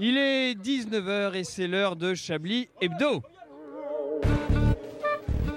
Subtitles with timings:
[0.00, 3.20] Il est 19h et c'est l'heure de Chablis Hebdo.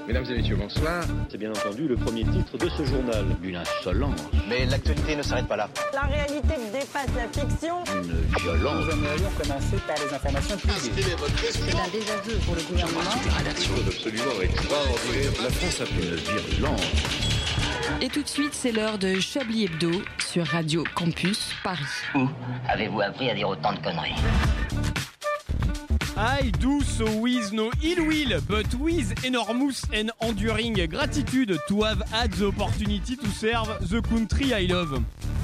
[0.07, 1.03] Mesdames et messieurs, bonsoir.
[1.29, 3.23] C'est bien entendu le premier titre de ce journal.
[3.43, 4.19] Une insolence.
[4.49, 5.69] Mais l'actualité ne s'arrête pas là.
[5.93, 7.83] La réalité dépasse la fiction.
[7.93, 8.85] Une violence.
[8.85, 11.15] Nous aimerions commencer par les informations privées.
[11.51, 12.99] C'est un désaveu pour le gouvernement.
[13.23, 15.31] Une rédaction Absolument extraordinaire.
[15.43, 17.20] La France a fait une violence.
[18.01, 21.83] Et tout de suite, c'est l'heure de Chablis Hebdo sur Radio Campus Paris.
[22.15, 22.27] Où
[22.67, 24.15] avez-vous appris à dire autant de conneries
[26.17, 32.03] I do so with no ill will, but with enormous and enduring gratitude to have
[32.11, 35.01] had the opportunity to serve the country I love.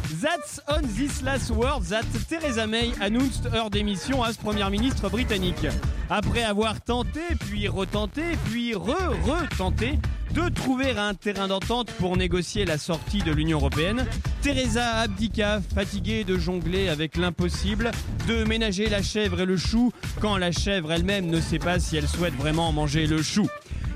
[0.09, 5.67] That's on this last word that Theresa May announced her démission as première ministre britannique.
[6.09, 9.99] Après avoir tenté, puis retenté, puis re-retenté
[10.33, 14.05] de trouver un terrain d'entente pour négocier la sortie de l'Union Européenne,
[14.41, 17.91] Theresa abdiqua, fatiguée de jongler avec l'impossible,
[18.27, 21.97] de ménager la chèvre et le chou, quand la chèvre elle-même ne sait pas si
[21.97, 23.47] elle souhaite vraiment manger le chou.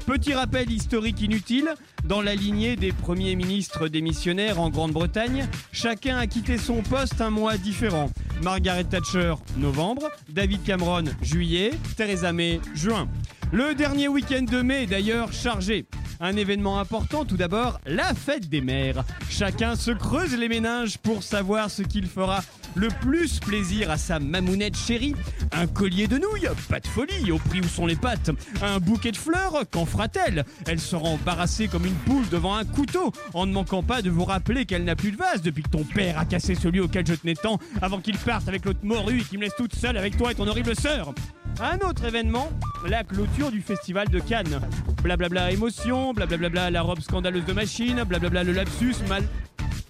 [0.05, 1.69] Petit rappel historique inutile,
[2.03, 7.29] dans la lignée des premiers ministres démissionnaires en Grande-Bretagne, chacun a quitté son poste un
[7.29, 8.09] mois différent.
[8.43, 13.07] Margaret Thatcher, novembre, David Cameron, juillet, Theresa May, juin.
[13.51, 15.85] Le dernier week-end de mai est d'ailleurs chargé.
[16.19, 19.03] Un événement important tout d'abord, la fête des mères.
[19.29, 22.41] Chacun se creuse les méninges pour savoir ce qu'il fera
[22.75, 25.15] le plus plaisir à sa mamounette chérie.
[25.51, 28.31] Un collier de nouilles, pas de folie, au prix où sont les pattes.
[28.61, 30.45] Un bouquet de fleurs, qu'en fera-t-elle?
[30.67, 34.25] Elle sera embarrassée comme une poule devant un couteau, en ne manquant pas de vous
[34.25, 37.13] rappeler qu'elle n'a plus de vase depuis que ton père a cassé celui auquel je
[37.13, 40.17] tenais tant, avant qu'il parte avec l'autre morue et qui me laisse toute seule avec
[40.17, 41.13] toi et ton horrible sœur.
[41.59, 42.49] Un autre événement,
[42.87, 44.61] la clôture du festival de Cannes.
[45.03, 49.23] Blablabla émotion, blablabla la robe scandaleuse de machine, blablabla le lapsus, mal,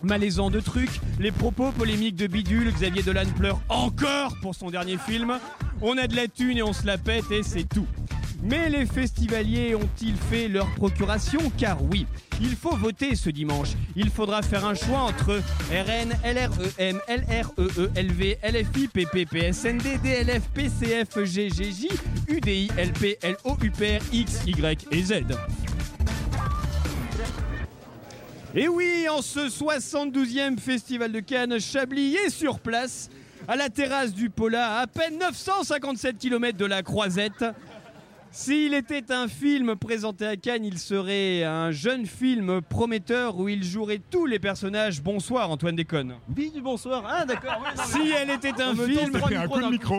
[0.03, 4.97] malaisant de trucs, les propos polémiques de Bidule, Xavier Dolan pleure encore pour son dernier
[4.97, 5.39] film.
[5.81, 7.88] On a de la thune et on se la pète et c'est tout.
[8.44, 11.39] Mais les festivaliers ont-ils fait leur procuration?
[11.57, 12.07] Car oui,
[12.41, 13.69] il faut voter ce dimanche.
[13.95, 17.44] Il faudra faire un choix entre RN, LREM, LREE,
[17.95, 21.88] LV, LFI, PP, PSND, DLF, PCF, GGJ,
[22.28, 25.13] UDI, LP, LO, UPR, X, Y et Z.
[28.53, 33.09] Et oui, en ce 72e Festival de Cannes, Chablis est sur place,
[33.47, 37.45] à la terrasse du Pola, à peine 957 km de la Croisette.
[38.34, 43.62] S'il était un film présenté à Cannes, il serait un jeune film prometteur où il
[43.62, 45.02] jouerait tous les personnages.
[45.02, 46.14] Bonsoir Antoine Déconne.
[46.36, 47.03] Oui, du bonsoir.
[47.06, 47.62] Ah, d'accord.
[47.75, 49.97] non, Si elle était un film, un coup de micro.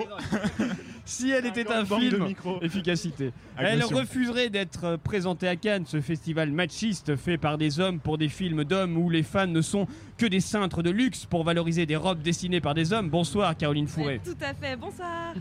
[1.04, 2.58] si elle était un film, micro.
[2.62, 3.32] efficacité.
[3.58, 8.30] Elle refuserait d'être présentée à Cannes, ce festival machiste fait par des hommes pour des
[8.30, 11.96] films d'hommes où les fans ne sont que des cintres de luxe pour valoriser des
[11.96, 13.10] robes dessinées par des hommes.
[13.10, 14.22] Bonsoir Caroline Fourré.
[14.24, 15.34] Tout à fait, bonsoir.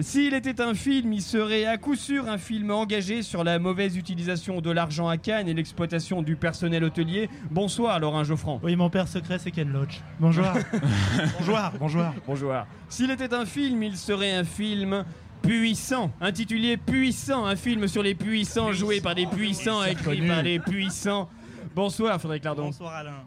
[0.00, 3.96] S'il était un film, il serait à coup sûr un film engagé sur la mauvaise
[3.96, 7.30] utilisation de l'argent à Cannes et l'exploitation du personnel hôtelier.
[7.48, 8.60] Bonsoir Laurent Geoffrand.
[8.64, 10.00] Oui, mon père secret, c'est Ken Loach.
[10.18, 10.46] Bonjour.
[11.38, 12.04] bonjour, bonjour.
[12.26, 12.52] Bonjour.
[12.88, 15.04] S'il était un film, il serait un film
[15.42, 20.58] puissant, intitulé Puissant, un film sur les puissants joué par des puissants, écrit par des
[20.58, 21.28] puissants.
[21.72, 22.64] Bonsoir Frédéric Lardon.
[22.64, 23.22] Bonsoir, Alain.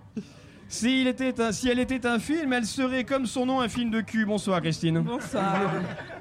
[0.70, 3.90] S'il était un, si elle était un film, elle serait comme son nom un film
[3.90, 4.26] de cul.
[4.26, 5.00] Bonsoir Christine.
[5.00, 5.72] Bonsoir.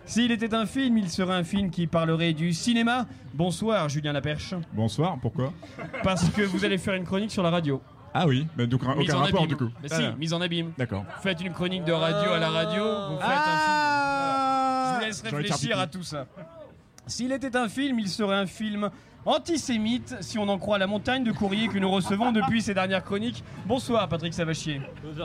[0.04, 3.06] S'il était un film, il serait un film qui parlerait du cinéma.
[3.34, 4.54] Bonsoir Julien Laperche.
[4.72, 5.52] Bonsoir, pourquoi?
[6.04, 7.82] Parce que vous allez faire une chronique sur la radio.
[8.14, 9.48] Ah oui, mais donc Mise aucun en rapport abîme.
[9.48, 9.70] du coup.
[9.82, 10.72] Mais Ah, si, mise en abîme.
[10.78, 11.04] D'accord.
[11.22, 14.86] Faites une chronique de radio à la radio, vous faites un film.
[14.88, 16.26] Je vous laisse réfléchir à tout ça.
[17.08, 18.90] S'il était un film, il serait un film
[19.24, 23.04] antisémite, si on en croit la montagne de courriers que nous recevons depuis ces dernières
[23.04, 23.44] chroniques.
[23.64, 24.80] Bonsoir Patrick Savachier.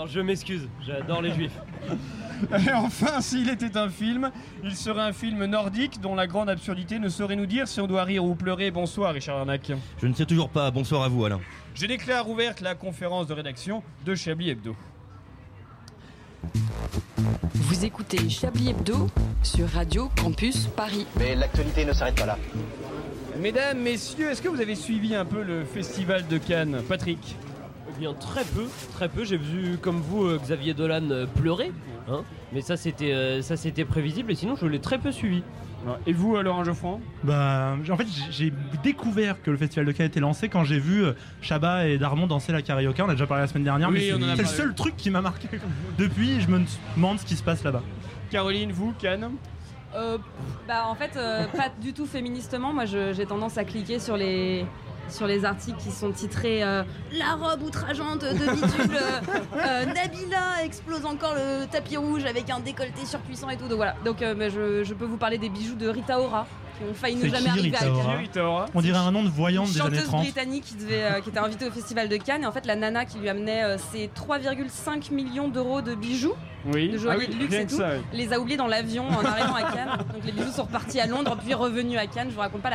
[0.07, 1.57] Je m'excuse, j'adore les juifs.
[2.67, 4.31] Et enfin, s'il était un film,
[4.63, 7.87] il serait un film nordique dont la grande absurdité ne saurait nous dire si on
[7.87, 8.69] doit rire ou pleurer.
[8.69, 9.71] Bonsoir Richard Arnac.
[9.99, 10.69] Je ne sais toujours pas.
[10.69, 11.41] Bonsoir à vous, Alain.
[11.73, 14.75] Je déclare ouverte la conférence de rédaction de Chablis Hebdo.
[17.53, 19.07] Vous écoutez Chablis Hebdo
[19.43, 21.05] sur Radio Campus Paris.
[21.17, 22.37] Mais l'actualité ne s'arrête pas là.
[23.39, 27.35] Mesdames, messieurs, est-ce que vous avez suivi un peu le festival de Cannes Patrick?
[27.89, 29.23] Eh bien, très peu, très peu.
[29.23, 31.71] J'ai vu, comme vous, euh, Xavier Dolan euh, pleurer.
[32.07, 32.23] Hein
[32.53, 34.31] mais ça, c'était euh, ça, c'était prévisible.
[34.31, 35.43] Et sinon, je l'ai très peu suivi.
[36.05, 40.19] Et vous, Laurent Geoffrand Bah, en fait, j'ai- découvert que le festival de Cannes était
[40.19, 42.99] lancé quand j'ai vu euh, Chabat et Darmon danser la karaoke.
[43.01, 45.21] On a déjà parlé la semaine dernière, Oui, mais c'est le seul truc qui m'a
[45.21, 45.47] marqué.
[45.97, 46.61] Depuis, je me
[46.95, 47.83] demande ce qui se passe là-bas.
[48.31, 49.29] Caroline, vous, Cannes
[49.93, 50.17] Euh,
[50.67, 52.71] bah en fait, euh, pas du tout féministement.
[52.73, 54.65] Moi, j'ai tendance à cliquer sur les
[55.11, 56.83] sur les articles qui sont titrés euh,
[57.17, 59.21] La robe outrageante de bidule, euh,
[59.57, 63.67] euh, Nabila explose encore le tapis rouge avec un décolleté surpuissant et tout.
[63.67, 66.47] Donc voilà, donc je, je peux vous parler des bijoux de Rita Ora
[66.81, 68.17] qui ont failli ne C'est jamais qui, arriver à.
[68.17, 70.21] Rita Ora On dirait un nom de voyante des années chanteuse 30.
[70.23, 72.75] britannique qui, devait, euh, qui était invitée au festival de Cannes et en fait la
[72.75, 76.35] nana qui lui amenait euh, ses 3,5 millions d'euros de bijoux
[76.65, 76.89] Oui.
[76.89, 78.01] de joailliers Ah oui, de luxe et tout ça, oui.
[78.17, 81.07] les a oubliés dans l'avion en arrivant à Cannes donc les bijoux sont repartis à
[81.07, 82.69] Londres puis revenus à Cannes je vous raconte pas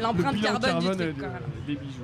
[0.00, 2.02] l'empreinte carbone, du carbone truc de- des bijoux.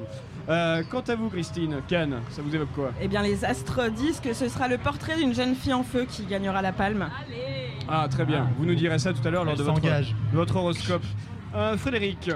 [0.48, 2.90] Euh, quant à vous, Christine, Cannes, ça vous évoque quoi?
[3.00, 6.04] Eh bien, les astres disent que ce sera le portrait d'une jeune fille en feu
[6.10, 7.08] qui gagnera la palme.
[7.88, 8.48] Ah, très bien.
[8.58, 10.02] Vous nous direz ça tout à l'heure lors de votre, de
[10.32, 11.04] votre horoscope.
[11.54, 12.28] Euh, Frédéric,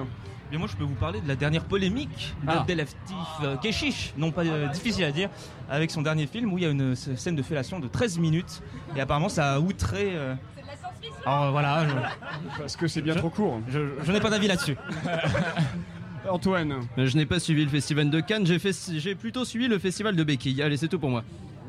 [0.53, 2.57] Mais moi, je peux vous parler de la dernière polémique Ah.
[2.57, 2.97] d'Abdelatif
[3.43, 5.29] euh, Keshish, non pas euh, difficile à dire,
[5.69, 8.63] avec son dernier film où il y a une scène de fellation de 13 minutes.
[8.95, 10.13] Et apparemment, ça a outré.
[10.15, 10.35] euh,
[11.25, 11.95] Alors voilà, je,
[12.59, 13.61] parce que c'est bien trop court.
[13.69, 14.77] je- je n'ai pas d'avis là-dessus.
[16.29, 16.75] Antoine.
[16.97, 20.17] Je n'ai pas suivi le festival de Cannes, j'ai fait- j'ai plutôt suivi le festival
[20.17, 20.61] de Béquille.
[20.61, 21.23] Allez, c'est tout pour moi.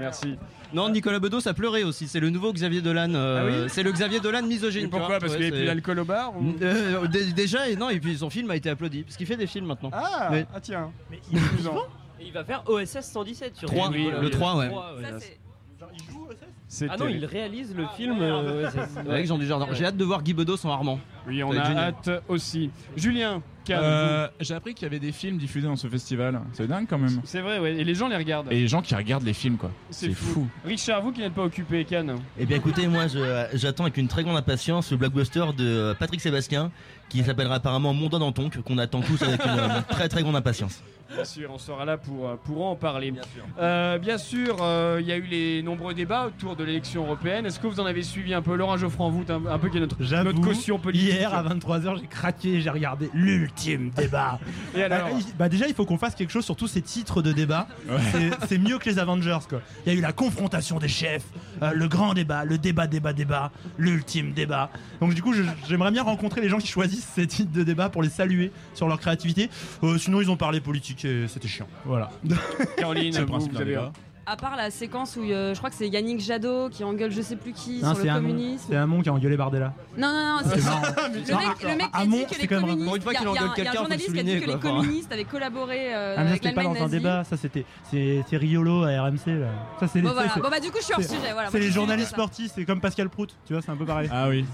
[0.00, 0.36] Merci.
[0.72, 2.08] Non, Nicolas Bedos a pleuré aussi.
[2.08, 3.14] C'est le nouveau Xavier Dolan.
[3.14, 4.82] euh, Ah oui c'est le Xavier Dolan misogyne.
[4.82, 5.18] Et tu pourquoi vois.
[5.20, 7.76] Parce Ouais, qu'il n'y avait plus c'est- d'alcool au bar ou- Euh, dé- déjà, et
[7.76, 9.02] non, et puis son film a été applaudi.
[9.02, 9.90] Parce qu'il fait des films maintenant.
[9.92, 10.90] Ah, Mais- ah tiens.
[11.10, 11.66] Mais il est plus
[12.20, 14.68] Et il va faire OSS 117 sur Trois, oui, le 3, ouais.
[15.02, 15.38] Ça, c'est-
[15.78, 16.47] C'est
[16.90, 18.68] Ah non, il réalise le film euh.
[19.08, 19.66] Avec Jean Dujardin.
[19.72, 21.00] J'ai hâte de voir Guy Bedos en Armand.
[21.26, 21.94] Oui, on Ça va a être génial.
[22.18, 22.70] hâte aussi.
[22.96, 26.40] Julien, Cannes, Euh, J'ai appris qu'il y avait des films diffusés dans ce festival.
[26.52, 27.20] C'est dingue quand même.
[27.24, 27.74] c'est vrai, ouais.
[27.76, 28.52] Et les gens les regardent.
[28.52, 29.70] Et les gens qui regardent les films, quoi.
[29.90, 30.46] C'est fou.
[30.64, 32.16] Richard, vous qui n'êtes pas occupé, Cannes.
[32.38, 36.20] Eh bien écoutez, moi je- j'attends avec une très grande impatience le blockbuster de Patrick
[36.20, 36.70] Sébastien
[37.08, 40.08] qui s'appellera apparemment Mon doigt dans ton que qu'on attend tous avec une euh, très
[40.10, 40.82] très grande impatience.
[41.14, 43.10] Bien sûr, on sera là pour, euh, pour en parler.
[43.10, 46.64] Bien sûr, euh, bien sûr euh, il y a eu les nombreux débats autour de
[46.64, 47.46] l'élection européenne.
[47.46, 49.78] Est-ce que vous en avez suivi un peu Laurent Geoffran, vous, un, un peu qui
[49.78, 54.38] est notre, notre caution politique hier à 23h, j'ai craqué, j'ai regardé l'ultime débat.
[54.76, 57.22] Et alors bah, bah, déjà, il faut qu'on fasse quelque chose sur tous ces titres
[57.22, 57.66] de débat.
[58.12, 59.60] C'est- C'est mieux que les Avengers, quoi.
[59.86, 61.24] Il y a eu la confrontation des chefs,
[61.62, 64.70] euh, le grand débat, le débat, débat, débat, l'ultime débat.
[65.00, 65.32] Donc, du coup,
[65.68, 68.88] j'aimerais bien rencontrer les gens qui choisissent ces titres de débat pour les saluer sur
[68.88, 69.48] leur créativité.
[69.82, 71.66] Euh, sinon, ils ont parlé politique et c'était chiant.
[71.84, 72.10] Voilà.
[72.76, 73.92] Caroline, C'est le vous, principe vous d'un avez débat.
[74.26, 77.22] à part la séquence où euh, je crois que c'est Yannick Jadot qui engueule je
[77.22, 78.28] sais plus qui Non, sur c'est le Hamon.
[78.28, 79.72] communisme C'est Hamon qui a engueulé Bardella.
[79.96, 80.82] Non, non, non, c'est C'est marrant.
[81.12, 82.86] le mec, le mec qui a Hamon, dit que c'est les quand même communistes.
[82.86, 83.70] Pour une fois il y a- qu'il il y a engueule un- il y a
[83.70, 84.70] un quelqu'un, faut journaliste qui a dit souligner, que les quoi.
[84.70, 86.96] Enfin, communistes avaient collaboré euh, Ah, mais ça, avec c'était pas l'Allemagne dans un nazie.
[86.98, 89.46] débat, ça c'était c'est c'est Riolo à RMC là.
[89.80, 90.30] Ça c'est les Bon, ça, voilà.
[90.34, 91.48] c'est- Bon, bah, du coup, je suis hors c'est- sujet, voilà.
[91.48, 93.76] C'est Moi, les je suis journalistes sportifs, c'est comme Pascal Prout, tu vois, c'est un
[93.76, 94.08] peu pareil.
[94.12, 94.44] Ah oui.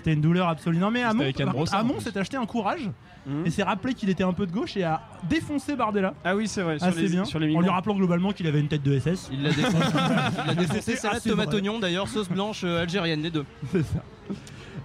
[0.00, 0.78] C'était une douleur absolue.
[0.78, 2.88] Non mais Hamon, s'est acheté un courage
[3.26, 3.46] Mhm.
[3.46, 6.14] et s'est rappelé qu'il était un peu de gauche et a défoncé Bardella.
[6.24, 6.78] Ah oui, c'est vrai.
[6.78, 7.24] Sur Assez les, bien.
[7.26, 9.28] Sur les en lui rappelant globalement qu'il avait une tête de SS.
[9.30, 9.76] Il l'a défoncé.
[10.42, 10.80] Il l'a défoncé.
[10.80, 13.44] C'est Salade tomate oignon d'ailleurs, sauce blanche euh, algérienne, les deux.
[13.72, 14.02] C'est ça.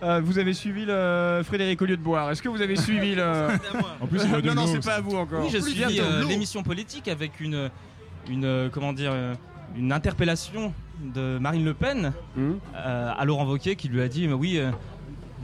[0.03, 2.29] Euh, vous avez suivi le Frédéric au lieu de boire.
[2.29, 3.47] Est-ce que vous avez suivi le.
[4.01, 5.45] En plus, non, non, c'est pas à vous encore.
[5.45, 7.69] Oui, je suis euh, l'émission politique avec une,
[8.29, 9.13] une euh, comment dire,
[9.77, 14.33] une interpellation de Marine Le Pen euh, à Laurent Wauquiez qui lui a dit mais
[14.33, 14.71] oui, euh,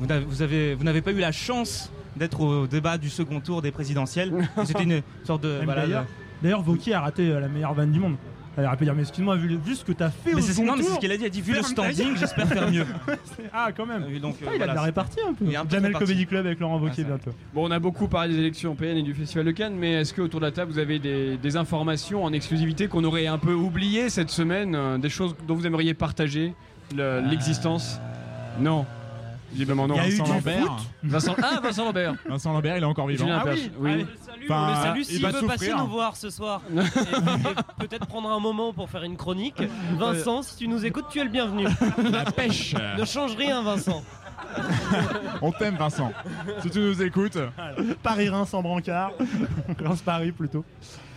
[0.01, 3.39] vous n'avez- vous avez, vous n'avez pas eu la chance d'être au débat du second
[3.39, 4.33] tour des présidentielles.
[4.65, 6.05] C'était une sorte de voilà,
[6.43, 8.15] D'ailleurs, Vauquier a raté euh, la meilleure vanne du monde.
[8.57, 10.51] Elle aurait pu dire mais excuse-moi vu, vu ce que t'as fait Mais au c'est
[10.51, 11.23] second non, mais c'est tour, ce qu'elle a dit.
[11.23, 12.85] Elle a dit vu le standing, j'espère faire mieux.
[13.53, 14.05] Ah quand même.
[14.13, 15.45] Et donc, euh, Ah, il a de la répartie un peu.
[15.45, 16.05] Il est un peu Jamel réparti.
[16.07, 17.31] Comedy Club avec Laurent Vauquier Ah, bientôt.
[17.53, 20.13] Bon, on a beaucoup parlé des élections européennes et du Festival de Cannes, mais est-ce
[20.13, 23.37] que autour de la table vous avez des, des informations en exclusivité qu'on aurait un
[23.37, 26.53] peu oubliées cette semaine, euh, des choses dont vous aimeriez partager
[26.93, 27.99] le- l'existence?
[28.59, 28.85] Non.
[29.51, 29.95] Visiblement non.
[29.95, 30.65] Il y a eu Vincent du Lambert.
[30.65, 30.87] foot.
[31.03, 31.35] Vincent...
[31.43, 32.15] Ah, Vincent Lambert.
[32.27, 33.25] Vincent Lambert, il est encore vivant.
[33.25, 33.59] Julien Ah Perche.
[33.79, 34.05] oui.
[34.25, 36.61] salut, Enfin, salue il s'il va veut passer nous voir ce soir.
[36.75, 39.61] Et, et peut-être prendre un moment pour faire une chronique.
[39.97, 41.65] Vincent, si tu nous écoutes, tu es le bienvenu.
[42.11, 42.75] La pêche.
[42.97, 44.01] Ne change rien, Vincent.
[45.41, 46.11] On t'aime, Vincent.
[46.61, 47.37] Si tu nous écoutes.
[48.03, 49.11] Paris-Reims sans brancard.
[49.83, 50.65] Reims-Paris plutôt.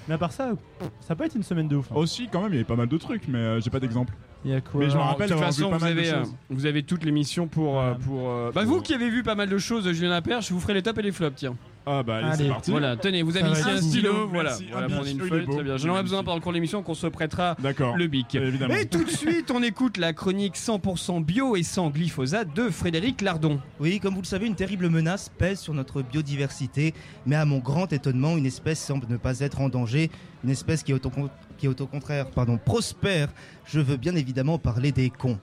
[0.08, 0.52] Mais à part ça,
[1.00, 1.90] ça peut être une semaine de ouf.
[1.90, 1.94] hein.
[1.96, 4.12] Aussi, quand même, il y avait pas mal de trucs, mais euh, j'ai pas d'exemple.
[4.44, 5.94] Il y a quoi Mais je me rappelle de toute vu façon, pas vous mal
[5.94, 6.34] de avez, euh, choses.
[6.50, 7.80] vous avez toute l'émission pour.
[7.80, 10.48] euh, pour euh, Bah, vous qui avez vu pas mal de choses de Julien Perche,
[10.48, 11.54] je vous ferai les tops et les flops, tiens.
[11.86, 12.44] Ah bah allez, Allez.
[12.44, 12.70] c'est parti.
[12.70, 14.50] Voilà, tenez, vous avez ici un stylo, voilà.
[14.50, 14.66] Merci.
[14.72, 15.76] Voilà, Ah, prenez une il est feuille, très bien.
[15.76, 17.56] J'en aurai besoin pendant le cours de l'émission qu'on se prêtera
[17.96, 18.34] le bic.
[18.34, 18.74] Évidemment.
[18.74, 23.20] Et tout de suite, on écoute la chronique 100% bio et sans glyphosate de Frédéric
[23.20, 23.60] Lardon.
[23.80, 26.94] Oui, comme vous le savez, une terrible menace pèse sur notre biodiversité,
[27.26, 30.10] mais à mon grand étonnement, une espèce semble ne pas être en danger,
[30.42, 31.10] une espèce qui est au,
[31.58, 33.28] qui est au contraire pardon, prospère.
[33.66, 35.38] Je veux bien évidemment parler des cons.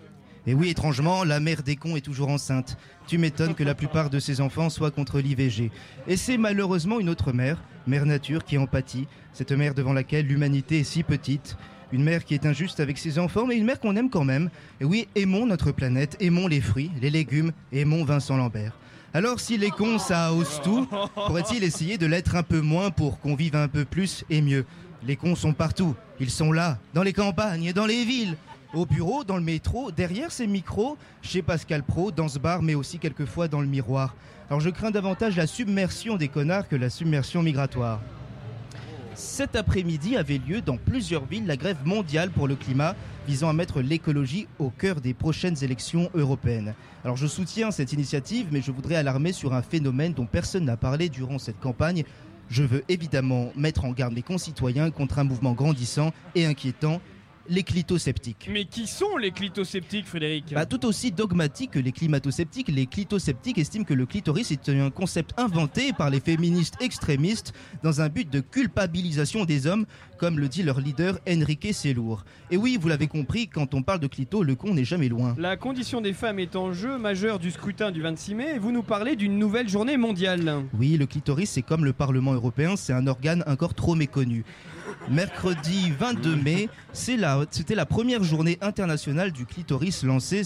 [0.47, 2.77] Et oui, étrangement, la mère des cons est toujours enceinte.
[3.07, 5.69] Tu m'étonnes que la plupart de ses enfants soient contre l'IVG.
[6.07, 10.25] Et c'est malheureusement une autre mère, mère nature, qui en pâtit, cette mère devant laquelle
[10.25, 11.57] l'humanité est si petite.
[11.91, 14.49] Une mère qui est injuste avec ses enfants, mais une mère qu'on aime quand même.
[14.79, 18.77] Et oui, aimons notre planète, aimons les fruits, les légumes, aimons Vincent Lambert.
[19.13, 20.87] Alors si les cons ça hausse tout,
[21.27, 24.65] pourrait-il essayer de l'être un peu moins pour qu'on vive un peu plus et mieux?
[25.05, 28.37] Les cons sont partout, ils sont là, dans les campagnes, dans les villes,
[28.73, 32.75] au bureau, dans le métro, derrière ces micros, chez Pascal Pro, dans ce bar, mais
[32.75, 34.15] aussi quelquefois dans le miroir.
[34.49, 38.01] Alors je crains davantage la submersion des connards que la submersion migratoire.
[39.13, 42.95] Cet après-midi avait lieu dans plusieurs villes la grève mondiale pour le climat
[43.27, 46.73] visant à mettre l'écologie au cœur des prochaines élections européennes.
[47.03, 50.77] Alors je soutiens cette initiative, mais je voudrais alarmer sur un phénomène dont personne n'a
[50.77, 52.03] parlé durant cette campagne.
[52.49, 56.99] Je veux évidemment mettre en garde mes concitoyens contre un mouvement grandissant et inquiétant,
[57.49, 58.49] les clito-sceptiques.
[58.51, 63.57] Mais qui sont les clito-sceptiques, Frédéric Bah, tout aussi dogmatique que les climato-sceptiques, les clito-sceptiques
[63.57, 68.29] estiment que le clitoris est un concept inventé par les féministes extrémistes dans un but
[68.29, 69.85] de culpabilisation des hommes,
[70.17, 72.23] comme le dit leur leader Enrique Selour.
[72.51, 75.35] Et oui, vous l'avez compris, quand on parle de clito, le con n'est jamais loin.
[75.37, 78.71] La condition des femmes est en jeu majeur du scrutin du 26 mai et vous
[78.71, 80.63] nous parlez d'une nouvelle journée mondiale.
[80.77, 84.43] Oui, le clitoris, c'est comme le Parlement européen, c'est un organe encore trop méconnu.
[85.09, 90.43] Mercredi 22 mai, c'était la première journée internationale du clitoris lancée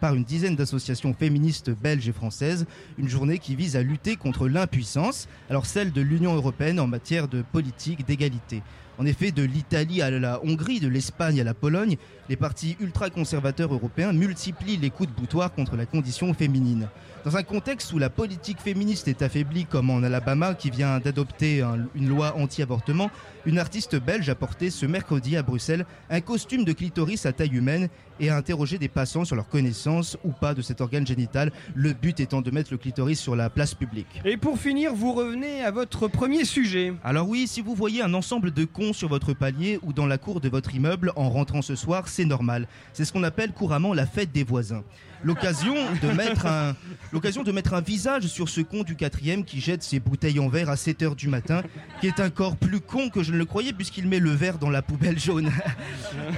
[0.00, 2.66] par une dizaine d'associations féministes belges et françaises.
[2.98, 7.28] Une journée qui vise à lutter contre l'impuissance, alors celle de l'Union européenne en matière
[7.28, 8.62] de politique d'égalité.
[9.00, 11.96] En effet, de l'Italie à la Hongrie, de l'Espagne à la Pologne,
[12.28, 16.86] les partis ultra-conservateurs européens multiplient les coups de boutoir contre la condition féminine.
[17.24, 21.62] Dans un contexte où la politique féministe est affaiblie, comme en Alabama qui vient d'adopter
[21.62, 23.10] un- une loi anti-avortement,
[23.46, 27.54] une artiste belge a porté ce mercredi à Bruxelles un costume de clitoris à taille
[27.56, 27.88] humaine
[28.20, 31.94] et a interrogé des passants sur leur connaissance ou pas de cet organe génital, le
[31.94, 34.20] but étant de mettre le clitoris sur la place publique.
[34.26, 36.92] Et pour finir, vous revenez à votre premier sujet.
[37.02, 40.18] Alors oui, si vous voyez un ensemble de cons sur votre palier ou dans la
[40.18, 42.66] cour de votre immeuble en rentrant ce soir, c'est normal.
[42.92, 44.82] C'est ce qu'on appelle couramment la fête des voisins.
[45.22, 46.76] L'occasion de mettre un,
[47.12, 50.48] l'occasion de mettre un visage sur ce con du quatrième qui jette ses bouteilles en
[50.48, 51.62] verre à 7 heures du matin,
[52.00, 54.70] qui est encore plus con que je ne le croyais puisqu'il met le verre dans
[54.70, 55.50] la poubelle jaune.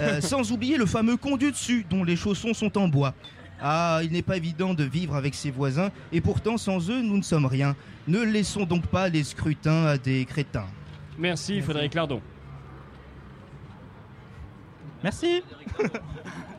[0.01, 3.15] Euh, sans oublier le fameux con du dessus dont les chaussons sont en bois.
[3.61, 7.17] Ah, il n'est pas évident de vivre avec ses voisins et pourtant sans eux nous
[7.17, 7.77] ne sommes rien.
[8.09, 10.67] Ne laissons donc pas les scrutins à des crétins.
[11.19, 12.21] Merci, Frédéric Lardon.
[15.03, 15.43] Merci.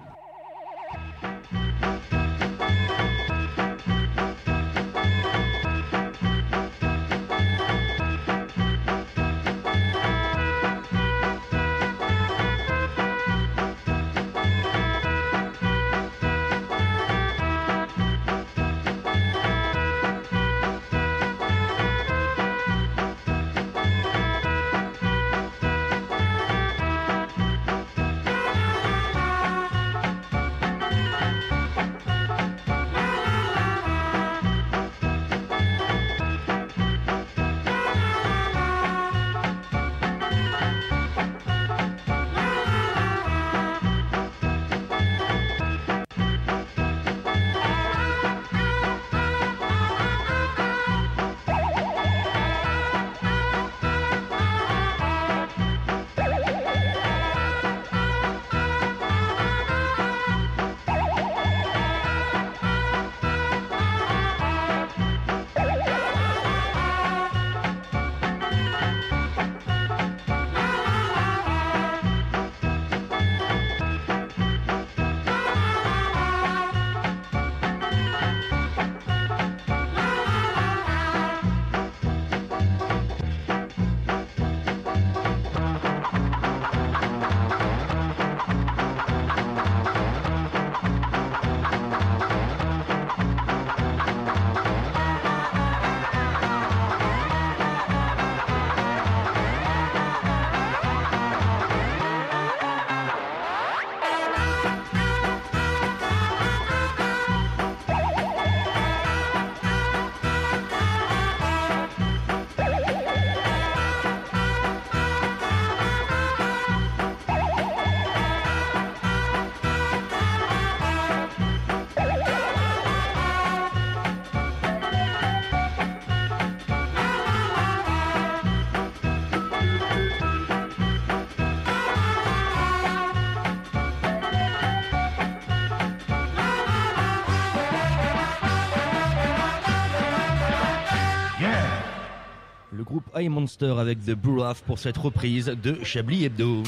[143.29, 146.63] Monster avec The Buraf pour cette reprise de Chablis Hebdo.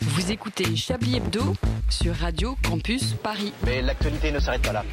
[0.00, 1.54] Vous écoutez Chablis Hebdo
[1.88, 3.52] sur Radio Campus Paris.
[3.64, 4.84] Mais l'actualité ne s'arrête pas là.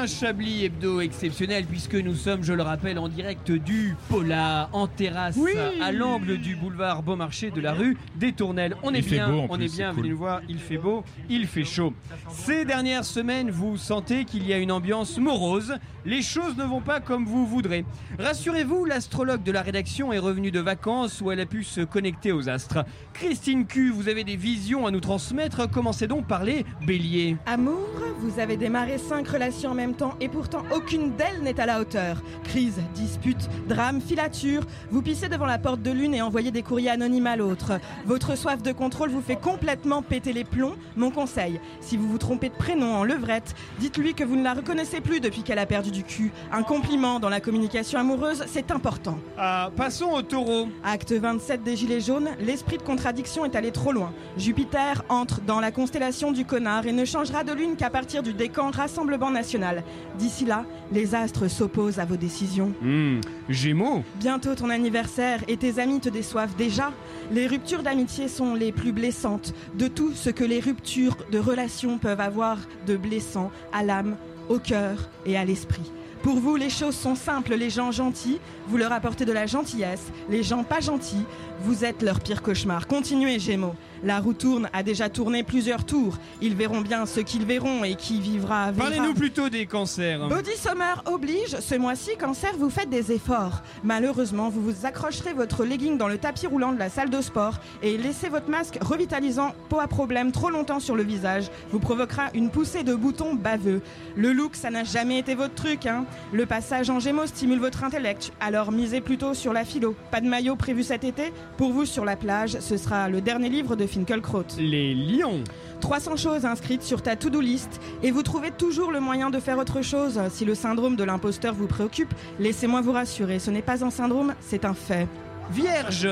[0.00, 4.86] Un Chablis hebdo exceptionnel puisque nous sommes, je le rappelle, en direct du Pola, en
[4.86, 5.52] terrasse, Oui.
[5.82, 8.76] à l'angle du boulevard Beaumarchais de la rue des Tournelles.
[8.82, 9.98] On est Il bien, beau, on plus, est bien, cool.
[10.00, 11.92] venez nous voir, il fait beau, il fait chaud.
[12.30, 15.74] Ces dernières semaines, vous sentez qu'il y a une ambiance morose,
[16.06, 17.84] les choses ne vont pas comme vous voudrez.
[18.18, 22.32] Rassurez-vous, l'astrologue de la rédaction est revenue de vacances où elle a pu se connecter
[22.32, 22.86] aux astres.
[23.12, 27.36] Christine Q, vous avez des visions à nous transmettre, commencez donc par les béliers.
[27.44, 27.86] Amour,
[28.20, 31.80] vous avez démarré cinq relations en même temps et pourtant aucune d'elles n'est à la
[31.80, 32.22] hauteur.
[32.44, 36.90] Crise, dispute, drame, filature, vous pissez devant la porte de l'une et envoyez des courriers
[36.90, 37.80] anonymes à l'autre.
[38.06, 40.74] Votre soif de contrôle vous fait complètement péter les plombs.
[40.96, 44.54] Mon conseil, si vous vous trompez de prénom en levrette, dites-lui que vous ne la
[44.54, 46.32] reconnaissez plus depuis qu'elle a perdu du cul.
[46.52, 49.18] Un compliment dans la communication amoureuse, c'est important.
[49.38, 50.68] Ah, passons au taureau.
[50.84, 54.12] Acte 27 des Gilets jaunes, l'esprit de contradiction est allé trop loin.
[54.36, 58.32] Jupiter entre dans la constellation du connard et ne changera de lune qu'à partir du
[58.32, 59.79] décan Rassemblement National.
[60.18, 62.72] D'ici là, les astres s'opposent à vos décisions.
[62.82, 64.02] Hmm, Gémeaux.
[64.16, 66.92] Bientôt ton anniversaire et tes amis te déçoivent déjà.
[67.32, 71.98] Les ruptures d'amitié sont les plus blessantes de tout ce que les ruptures de relations
[71.98, 74.16] peuvent avoir de blessant à l'âme,
[74.48, 75.90] au cœur et à l'esprit.
[76.22, 77.54] Pour vous, les choses sont simples.
[77.54, 80.12] Les gens gentils, vous leur apportez de la gentillesse.
[80.28, 81.24] Les gens pas gentils,
[81.62, 82.86] vous êtes leur pire cauchemar.
[82.86, 83.74] Continuez, Gémeaux.
[84.02, 86.16] La roue tourne, a déjà tourné plusieurs tours.
[86.40, 88.90] Ils verront bien ce qu'ils verront et qui vivra verra.
[88.90, 90.26] Parlez-nous plutôt des cancers.
[90.28, 93.62] Body Summer oblige, ce mois-ci, cancer, vous faites des efforts.
[93.84, 97.54] Malheureusement, vous vous accrocherez votre legging dans le tapis roulant de la salle de sport
[97.82, 102.28] et laissez votre masque revitalisant peau à problème trop longtemps sur le visage vous provoquera
[102.34, 103.82] une poussée de boutons baveux.
[104.16, 106.06] Le look, ça n'a jamais été votre truc, hein.
[106.32, 109.94] Le passage en gémeaux stimule votre intellect, alors misez plutôt sur la philo.
[110.10, 111.32] Pas de maillot prévu cet été?
[111.56, 114.44] Pour vous, sur la plage, ce sera le dernier livre de Finkelkraut.
[114.58, 115.42] Les lions.
[115.80, 119.58] 300 choses inscrites sur ta to-do list et vous trouvez toujours le moyen de faire
[119.58, 120.20] autre chose.
[120.30, 124.34] Si le syndrome de l'imposteur vous préoccupe, laissez-moi vous rassurer, ce n'est pas un syndrome,
[124.40, 125.08] c'est un fait.
[125.50, 126.08] Vierge.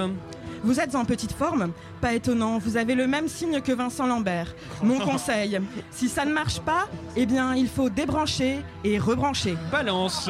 [0.64, 1.72] Vous êtes en petite forme?
[2.00, 4.54] Pas étonnant, vous avez le même signe que Vincent Lambert.
[4.82, 9.56] Mon conseil, si ça ne marche pas, eh bien il faut débrancher et rebrancher.
[9.70, 10.28] Balance.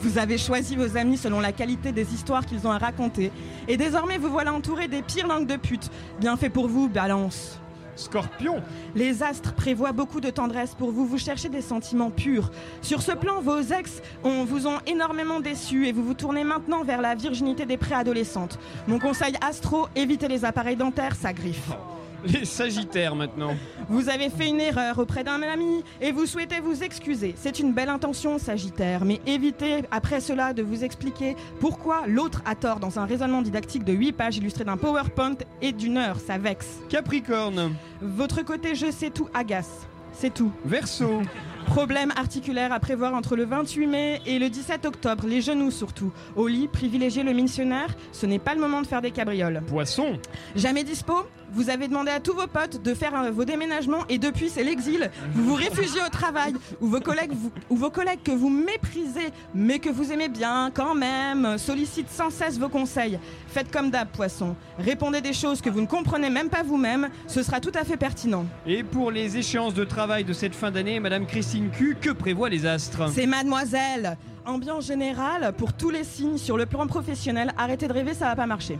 [0.00, 3.30] Vous avez choisi vos amis selon la qualité des histoires qu'ils ont à raconter.
[3.68, 5.90] Et désormais vous voilà entouré des pires langues de pute.
[6.20, 7.58] Bien fait pour vous, balance.
[7.96, 8.62] Scorpion.
[8.94, 11.04] Les astres prévoient beaucoup de tendresse pour vous.
[11.04, 12.50] Vous cherchez des sentiments purs.
[12.80, 16.82] Sur ce plan, vos ex ont- vous ont énormément déçu et vous vous tournez maintenant
[16.82, 18.58] vers la virginité des préadolescentes.
[18.88, 21.70] Mon conseil astro, évitez les appareils dentaires, ça griffe.
[22.24, 23.54] Les sagittaires maintenant.
[23.88, 27.34] Vous avez fait une erreur auprès d'un ami et vous souhaitez vous excuser.
[27.36, 32.54] C'est une belle intention, Sagittaire, mais évitez après cela de vous expliquer pourquoi l'autre a
[32.54, 36.18] tort dans un raisonnement didactique de 8 pages illustré d'un PowerPoint et d'une heure.
[36.20, 36.80] Ça vexe.
[36.88, 37.74] Capricorne.
[38.02, 39.86] Votre côté je sais tout agace.
[40.12, 40.52] C'est tout.
[40.64, 41.22] Verseau.
[41.66, 46.12] Problème articulaire à prévoir entre le 28 mai et le 17 octobre, les genoux surtout.
[46.34, 49.62] Au lit, privilégiez le missionnaire, ce n'est pas le moment de faire des cabrioles.
[49.68, 50.18] Poisson.
[50.56, 51.14] Jamais dispo
[51.52, 54.62] Vous avez demandé à tous vos potes de faire euh, vos déménagements et depuis c'est
[54.62, 55.10] l'exil.
[55.34, 59.30] Vous vous réfugiez au travail ou vos collègues vous- ou vos collègues que vous méprisez
[59.54, 63.18] mais que vous aimez bien quand même euh, sollicitent sans cesse vos conseils.
[63.48, 64.54] Faites comme d'hab poisson.
[64.78, 67.96] Répondez des choses que vous ne comprenez même pas vous-même, ce sera tout à fait
[67.96, 68.46] pertinent.
[68.66, 72.48] Et pour les échéances de travail de cette fin d'année, Madame Christine Q, que prévoient
[72.48, 73.10] les astres?
[73.12, 74.16] C'est mademoiselle.
[74.46, 77.52] Ambiance générale pour tous les signes sur le plan professionnel.
[77.58, 78.78] Arrêtez de rêver, ça va pas marcher.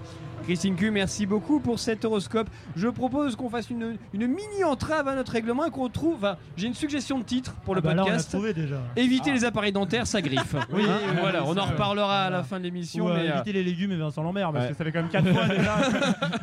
[0.51, 2.51] Christine Q, merci beaucoup pour cet horoscope.
[2.75, 6.17] Je propose qu'on fasse une, une mini entrave à notre règlement et qu'on trouve.
[6.17, 8.31] enfin, J'ai une suggestion de titre pour le Ah bah là, on l'a podcast.
[8.33, 8.83] trouvé déjà.
[8.97, 10.57] Éviter les appareils dentaires, ça griffe.
[10.73, 13.05] Oui, Hein, oui, voilà, oui, on c'est en reparlera à la fin de l'émission.
[13.05, 14.71] Ou euh, mais, euh, éviter les légumes et Vincent Lambert, parce Ouais.
[14.73, 15.75] que ça fait quand même 4 fois déjà.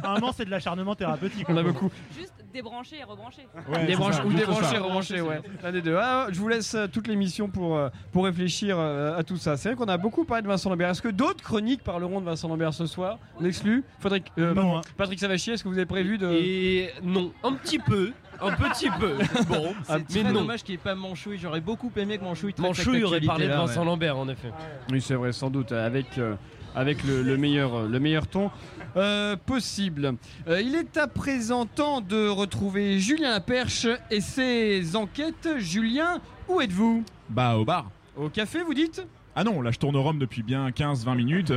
[0.04, 1.46] à un moment, c'est de l'acharnement thérapeutique.
[1.50, 1.74] On a quoi.
[1.74, 1.92] beaucoup.
[2.18, 3.48] Juste débrancher et rebrancher.
[3.70, 5.42] Ouais, Débranche- c'est ça, ou débrancher, rebrancher, ouais.
[5.64, 5.96] L'un des deux.
[6.00, 9.58] Ah, je vous laisse euh, toute l'émission pour, euh, pour réfléchir euh, à tout ça.
[9.58, 10.90] C'est vrai qu'on a beaucoup parlé de Vincent Lambert.
[10.90, 13.20] Est-ce que d'autres chroniques parleront de Vincent Lambert ce soir?
[13.40, 14.82] On exclut Faudrait que- euh, Non, hein.
[14.98, 16.32] Patrick Savachier, est-ce que vous avez prévu de.
[16.32, 18.12] Et non, un petit peu.
[18.42, 19.14] Un petit peu.
[19.48, 20.42] Bon, Ah, C'est mais très non.
[20.42, 21.38] dommage qu'il n'y ait pas Manchouille.
[21.40, 23.86] J'aurais beaucoup aimé que Manchouille traite Manchouille aurait parlé de Vincent ouais.
[23.86, 24.52] Lambert, en effet.
[24.92, 26.36] Oui, c'est vrai, sans doute, avec, euh,
[26.76, 28.52] avec le, le meilleur, le meilleur ton
[28.96, 30.16] euh, possible.
[30.48, 35.50] Euh, il est à présent temps de retrouver Julien Perche et ses enquêtes.
[35.58, 37.04] Julien, où êtes-vous?
[37.30, 37.90] Bah, au bar.
[38.16, 39.02] Au café, vous dites?
[39.40, 41.54] Ah non, là je tourne au rhum depuis bien 15-20 minutes.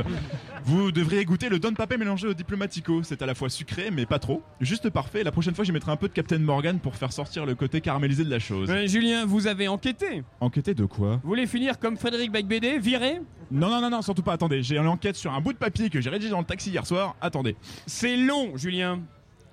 [0.65, 3.01] Vous devriez goûter le Don Papé mélangé au Diplomatico.
[3.01, 4.43] C'est à la fois sucré, mais pas trop.
[4.59, 5.23] Juste parfait.
[5.23, 7.81] La prochaine fois, j'y mettrai un peu de Captain Morgan pour faire sortir le côté
[7.81, 8.71] caramélisé de la chose.
[8.85, 10.21] Julien, vous avez enquêté.
[10.41, 11.19] Enquêter de quoi?
[11.23, 13.19] Vous voulez finir comme Frédéric Beigbeder, viré?
[13.49, 14.33] Non, non, non, non, surtout pas.
[14.33, 16.69] Attendez, j'ai une enquête sur un bout de papier que j'ai rédigé dans le taxi
[16.69, 17.15] hier soir.
[17.19, 17.55] Attendez.
[17.87, 18.99] C'est long, Julien.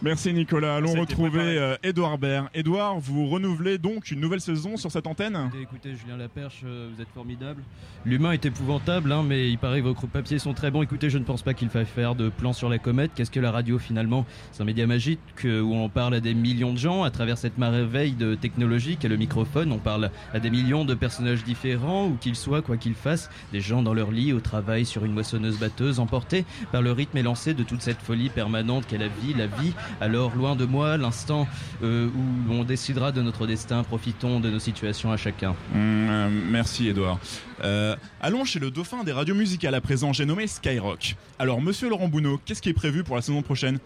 [0.00, 0.76] Merci Nicolas.
[0.76, 1.58] Allons retrouver préparé.
[1.58, 2.48] euh, Edouard Baird.
[2.54, 5.50] Edouard, vous renouvelez donc une nouvelle saison sur cette antenne?
[5.60, 7.62] Écoutez, Julien Laperche, euh, vous êtes formidable.
[8.04, 10.82] L'humain est épouvantable, hein, mais il paraît que vos papiers sont très bons.
[10.82, 13.10] Écoutez, je ne pense pas qu'il faille faire de plan sur la comète.
[13.16, 14.24] Qu'est-ce que la radio finalement?
[14.52, 17.36] C'est un média magique euh, où on parle à des millions de gens à travers
[17.36, 19.72] cette merveille de technologie qu'est le microphone.
[19.72, 23.30] On parle à des millions de personnages différents, où qu'ils soient, quoi qu'ils fassent.
[23.52, 27.18] Des gens dans leur lit, au travail, sur une moissonneuse batteuse, emportés par le rythme
[27.18, 29.72] élancé de toute cette folie permanente qu'est la vie, la vie.
[30.00, 31.46] Alors, loin de moi, l'instant
[31.82, 35.50] euh, où on décidera de notre destin, profitons de nos situations à chacun.
[35.50, 37.18] Mmh, euh, merci Edouard.
[37.64, 41.16] Euh, allons chez le dauphin des radios musicales à présent, j'ai nommé Skyrock.
[41.38, 43.78] Alors monsieur Laurent Bounot, qu'est-ce qui est prévu pour la saison prochaine?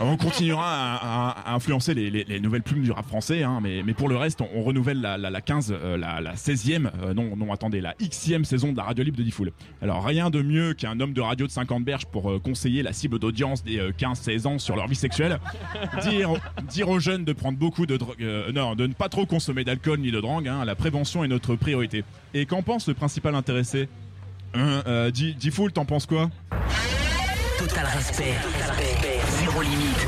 [0.00, 0.66] On continuera
[1.46, 4.40] à, influencer les, les- les nouvelles plumes du rap français, hein, mais, pour le reste,
[4.54, 7.94] on, renouvelle la, la, la 15, euh, la, la 16e, euh, non, non, attendez, la
[8.00, 9.52] Xème saison de la radio libre de Diffoul.
[9.82, 12.92] Alors rien de mieux qu'un homme de radio de 50 berges pour euh, conseiller la
[12.92, 15.38] cible d'audience des euh, 15-16 ans sur leur vie sexuelle.
[16.02, 16.30] dire,
[16.68, 19.64] dire aux jeunes de prendre beaucoup de drogue, euh, non, de ne pas trop consommer
[19.64, 22.04] d'alcool ni de drogue, hein, la prévention est notre priorité.
[22.34, 23.88] Et qu'en pense le principal intéressé?
[24.54, 26.30] Hein, euh, Di- Diffoul, t'en penses quoi?
[27.58, 28.34] Total respect,
[29.38, 30.06] zéro limite.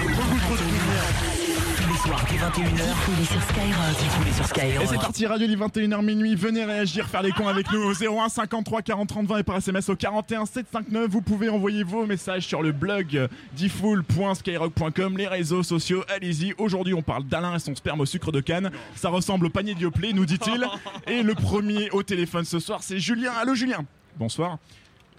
[1.76, 2.82] Tous les soirs, dès 21h.
[3.04, 4.16] Tous les sur Skyrock.
[4.18, 4.82] Tous les sur Skyrock.
[4.82, 6.34] Et c'est parti, Radio Libre 21h minuit.
[6.34, 9.56] Venez réagir, faire les cons avec nous au 01 53 40 30 20 et par
[9.56, 11.08] SMS au 41 759.
[11.08, 16.04] Vous pouvez envoyer vos messages sur le blog diffoul.skyrock.com, les réseaux sociaux.
[16.08, 16.54] Allez-y.
[16.58, 18.70] Aujourd'hui, on parle d'Alain et son sperme au sucre de canne.
[18.94, 20.66] Ça ressemble au panier Dioplay, nous dit-il.
[21.06, 23.32] Et le premier au téléphone ce soir, c'est Julien.
[23.40, 23.84] Allô, Julien?
[24.16, 24.58] Bonsoir.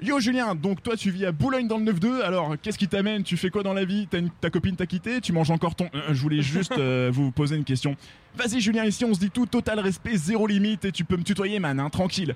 [0.01, 3.23] Yo Julien, donc toi tu vis à Boulogne dans le 9-2, alors qu'est-ce qui t'amène?
[3.23, 4.07] Tu fais quoi dans la vie?
[4.13, 5.19] Une- Ta copine t'a quitté?
[5.19, 5.89] Tu manges encore ton...
[5.93, 7.97] Euh, je voulais juste euh, vous poser une question.
[8.38, 11.23] Vas-y Julien, ici on se dit tout, total respect, zéro limite et tu peux me
[11.23, 12.33] tutoyer man, hein, tranquille.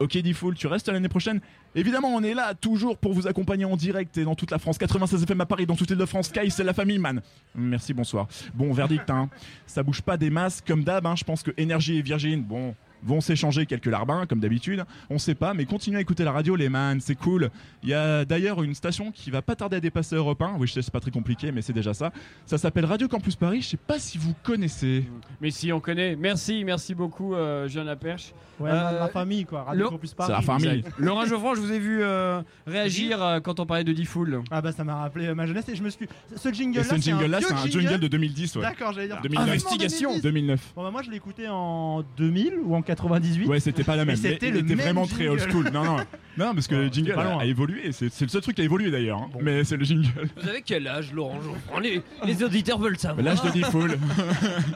[0.00, 1.40] Ok Diffoul, tu restes l'année prochaine?
[1.74, 4.78] Évidemment on est là toujours pour vous accompagner en direct et dans toute la France,
[4.78, 7.20] 96 FM à Paris, dans toute l'île de France, Sky c'est la famille man.
[7.54, 8.26] Merci, bonsoir.
[8.54, 9.28] Bon verdict, hein.
[9.66, 11.14] ça bouge pas des masses comme d'hab, hein.
[11.14, 14.84] je pense que Énergie et Virgin, bon vont s'échanger quelques larbins comme d'habitude.
[15.10, 17.50] On sait pas, mais continuez à écouter la radio, les man, c'est cool.
[17.82, 20.56] Il y a d'ailleurs une station qui va pas tarder à dépasser Europe 1.
[20.58, 22.12] Oui, je sais, c'est pas très compliqué, mais c'est déjà ça.
[22.46, 23.62] Ça s'appelle Radio Campus Paris.
[23.62, 25.04] Je sais pas si vous connaissez.
[25.40, 26.16] Mais si, on connaît.
[26.16, 28.32] Merci, merci beaucoup, euh, Julien Laperche.
[28.60, 29.64] Ouais, ma- ma famille, quoi.
[29.64, 30.28] Radio Campus Paris.
[30.30, 30.84] C'est la famille.
[30.98, 34.42] Laurent Geoffroy, je vous ai vu euh, réagir euh, quand on parlait de Diffoul.
[34.50, 36.06] Ah bah ça m'a rappelé euh, ma jeunesse et je me suis.
[36.36, 38.56] Ce jingle jingle-là, c'est un jingle de 2010.
[38.56, 38.62] Ouais.
[38.62, 39.20] D'accord, j'allais dire.
[39.22, 39.48] 2009.
[39.48, 40.18] Investigation.
[40.18, 40.72] 2009.
[40.76, 43.46] Bon bah moi je l'ai écouté en 2000 ou en 98.
[43.46, 44.16] Ouais, c'était pas la même.
[44.16, 45.70] C'était mais le il était même vraiment très old school.
[45.72, 45.96] Non, non,
[46.36, 47.92] non, parce que le jingle a, évolué.
[47.92, 49.18] C'est le seul truc qui a évolué d'ailleurs.
[49.18, 49.30] hein.
[49.40, 50.10] Mais c'est le jingle.
[50.42, 51.38] Vous avez quel âge, Laurent
[51.80, 53.24] les, les auditeurs veulent savoir.
[53.24, 53.90] L'âge de Diffoul.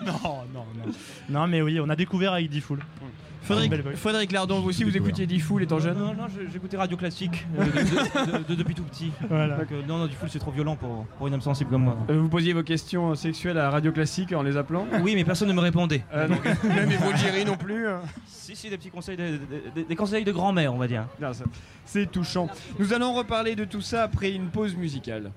[0.07, 0.12] non,
[0.55, 0.92] non, non.
[1.29, 2.81] Non mais oui, on a découvert avec Diffoul.
[3.96, 7.64] Frédéric, Lardon, vous aussi, vous écoutiez Diffoul étant jeune Non, non, j'écoutais Radio Classique euh,
[7.64, 9.11] de- de- de- de- depuis tout petit.
[9.28, 9.56] Voilà.
[9.59, 11.96] Donc, euh, non, non, full, c'est trop violent pour, pour une âme sensible comme moi.
[12.11, 15.48] Euh, Vous posiez vos questions sexuelles à Radio Classique en les appelant Oui, mais personne
[15.48, 16.04] ne me répondait.
[16.12, 17.87] Euh, donc, Même Evrogerie non plus.
[17.87, 17.98] euh.
[18.26, 21.04] Si, si, des petits conseils, de- de- de- des conseils de grand-mère, on va dire.
[21.85, 22.48] C'est touchant.
[22.78, 25.30] Nous allons reparler de tout ça après une pause musicale.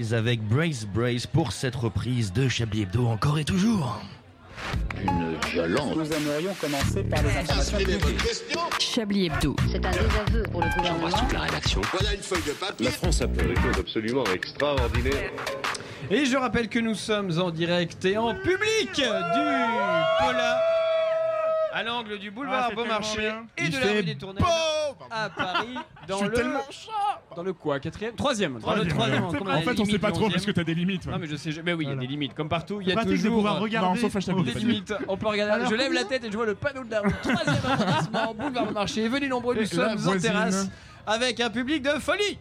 [0.00, 4.00] Avec Brace Brace pour cette reprise de Chablis Hebdo encore et toujours.
[4.98, 5.94] Une violence.
[5.94, 8.20] Nous aimerions commencer par les informations publiques.
[8.78, 9.54] Chablis Hebdo.
[9.70, 11.28] C'est un désaveu pour le gouvernement.
[11.34, 11.82] la rédaction.
[11.92, 12.86] Voilà une feuille de papier.
[12.86, 15.32] La France a fait des choses absolument extraordinaires.
[16.10, 20.60] Et je rappelle que nous sommes en direct et en public du Pola
[21.72, 23.70] à l'angle du boulevard Ah, c'est Beaumarchais tellement et bien.
[23.70, 24.44] de Il la fait rue des Tournelles
[25.10, 25.74] à Paris
[26.08, 26.60] dans Je suis le tellement
[27.36, 28.14] dans le quoi quatrième?
[28.14, 29.38] Troisième dans le Troisième, troisième ouais.
[29.38, 30.46] comme En fait, on sait pas trop parce 11e.
[30.46, 31.06] que t'as des limites.
[31.06, 31.12] ouais.
[31.12, 32.88] non mais je sais je- mais oui il y a des limites comme partout il
[32.88, 33.88] y a Pratique de toujours pouvoir euh, regarder.
[33.88, 36.36] Non, sauf hashtag des limites on peut regarder Alors, je lève la tête et je
[36.36, 39.70] vois le panneau de la rue troisième arrondissement boulevard Beaumarchais venez nombreux nous Et la
[39.70, 40.20] sommes en voisine.
[40.30, 40.68] terrasse
[41.06, 42.38] avec un public de folie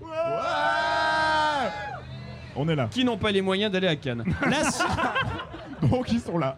[2.55, 2.87] On est là.
[2.91, 4.83] qui n'ont pas les moyens d'aller à Cannes la se-
[5.87, 6.57] Donc ils sont là.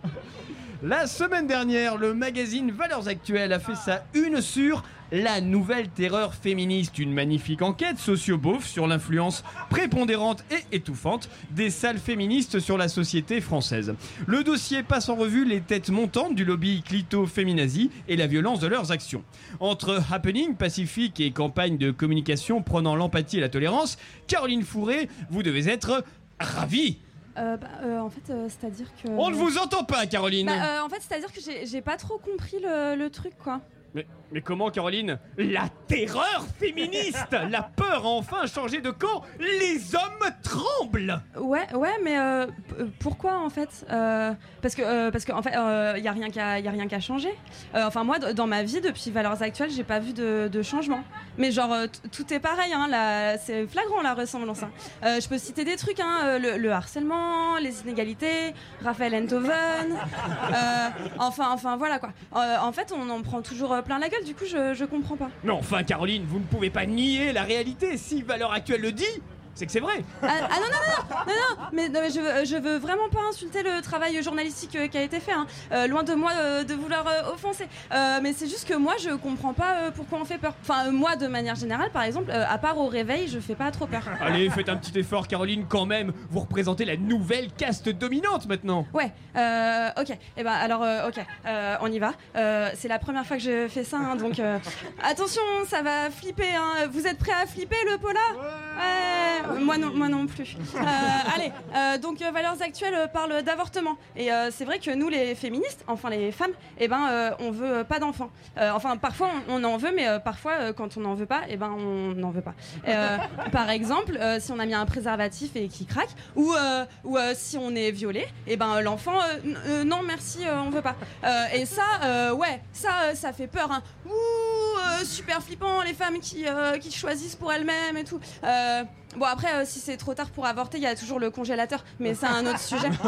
[0.84, 6.34] La semaine dernière, le magazine Valeurs Actuelles a fait sa une sur la nouvelle terreur
[6.34, 12.88] féministe, une magnifique enquête socio-beauf sur l'influence prépondérante et étouffante des salles féministes sur la
[12.88, 13.94] société française.
[14.26, 18.68] Le dossier passe en revue les têtes montantes du lobby clito-féminazi et la violence de
[18.68, 19.24] leurs actions.
[19.60, 25.44] Entre happening pacifique et campagne de communication prônant l'empathie et la tolérance, Caroline Fourré, vous
[25.44, 26.04] devez être
[26.40, 26.98] ravie.
[27.38, 29.10] Euh, bah, euh, en fait, euh, c'est-à-dire que.
[29.10, 30.48] On ne vous entend pas, Caroline.
[30.48, 33.62] Bah, euh, en fait, c'est-à-dire que j'ai- j'ai pas trop compris le, le truc, quoi.
[33.94, 35.20] Mais, comment, Caroline?
[35.38, 41.98] La terreur féministe La peur a enfin changé de camp Les hommes tremblent Ouais, ouais,
[42.04, 42.46] mais euh,
[42.80, 43.86] euh, pourquoi en fait?
[43.92, 45.52] Euh, Parce que, euh, parce que en fait,
[45.98, 47.34] il y a rien qu'à, y changer.
[47.76, 51.04] Euh, enfin, moi, dans ma vie, depuis Valeurs Actuelles, j'ai pas vu de, changement.
[51.38, 52.72] Mais genre, euh, tout est pareil.
[52.74, 54.64] Hein, c'est flagrant la ressemblance.
[54.64, 54.70] hein.
[55.04, 59.52] Euh, je peux citer des trucs, hein, euh, le, le harcèlement, les inégalités, Raphaël Enthoven.
[59.92, 62.10] euh, enfin, enfin, voilà quoi.
[62.36, 64.24] Euh, en fait, on en prend toujours euh, plein la gueule.
[64.24, 65.30] Du coup, je, je comprends pas.
[65.44, 67.98] Mais enfin, Caroline, vous ne pouvez pas nier la réalité.
[67.98, 69.22] Si Valeur Actuelle le dit,
[69.56, 70.04] c'est que c'est vrai.
[70.24, 73.10] Ah, ah, non, non, non, non, non, mais, non, mais je, veux- je veux vraiment
[73.10, 75.34] pas insulter le travail journalistique euh, qui a été fait.
[75.34, 75.46] hein.
[75.72, 77.68] Euh, loin de moi euh, de vouloir euh, offenser.
[77.94, 80.54] Euh, mais c'est juste que moi, je comprends pas euh, pourquoi on fait peur.
[80.62, 83.56] Enfin, euh, moi, de manière générale, par exemple, euh, à part au réveil, je fais
[83.56, 84.04] pas trop peur.
[84.22, 86.12] Allez, faites un petit effort, Caroline, quand même.
[86.30, 88.86] Vous représentez la nouvelle caste dominante maintenant.
[88.94, 90.18] Ouais, euh, ok.
[90.38, 92.14] Et ben alors, euh, ok, euh, on y va.
[92.36, 94.58] Euh, c'est la première fois que je fais ça, hein, donc euh,
[95.04, 96.56] attention, ça va flipper.
[96.56, 96.88] Hein.
[96.92, 99.41] Vous êtes prêts à flipper le pola Ouais.
[99.60, 100.58] Moi non, moi non plus.
[100.76, 103.98] Euh, allez, euh, donc euh, Valeurs Actuelles euh, parle d'avortement.
[104.16, 107.52] Et euh, c'est vrai que nous, les féministes, enfin les femmes, eh ben, euh, on
[107.52, 108.30] veut euh, pas d'enfants.
[108.58, 111.42] Euh, enfin, parfois on, en veut, mais euh, parfois euh, quand on n'en veut pas,
[111.50, 112.54] eh ben, on n'en veut pas.
[112.88, 113.18] Euh,
[113.52, 117.18] par exemple, euh, si on a mis un préservatif et qui craque, ou, euh, ou
[117.18, 120.70] euh, si on est violé, eh ben euh, l'enfant, euh, euh, non merci, euh, on
[120.70, 120.96] veut pas.
[121.24, 123.72] Euh, et ça, euh, ouais, ça, euh, ça fait peur.
[123.72, 123.82] Hein.
[124.06, 128.20] Ouh, euh, super flippant, les femmes qui, euh, qui choisissent pour elles-mêmes et tout.
[128.44, 128.84] Euh,
[129.18, 131.84] Bon après euh, si c'est trop tard pour avorter il y a toujours le congélateur
[132.00, 132.90] mais c'est un autre sujet.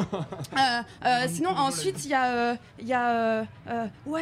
[0.53, 3.43] Euh, euh, sinon ensuite il y a euh, il y a
[4.05, 4.21] ouais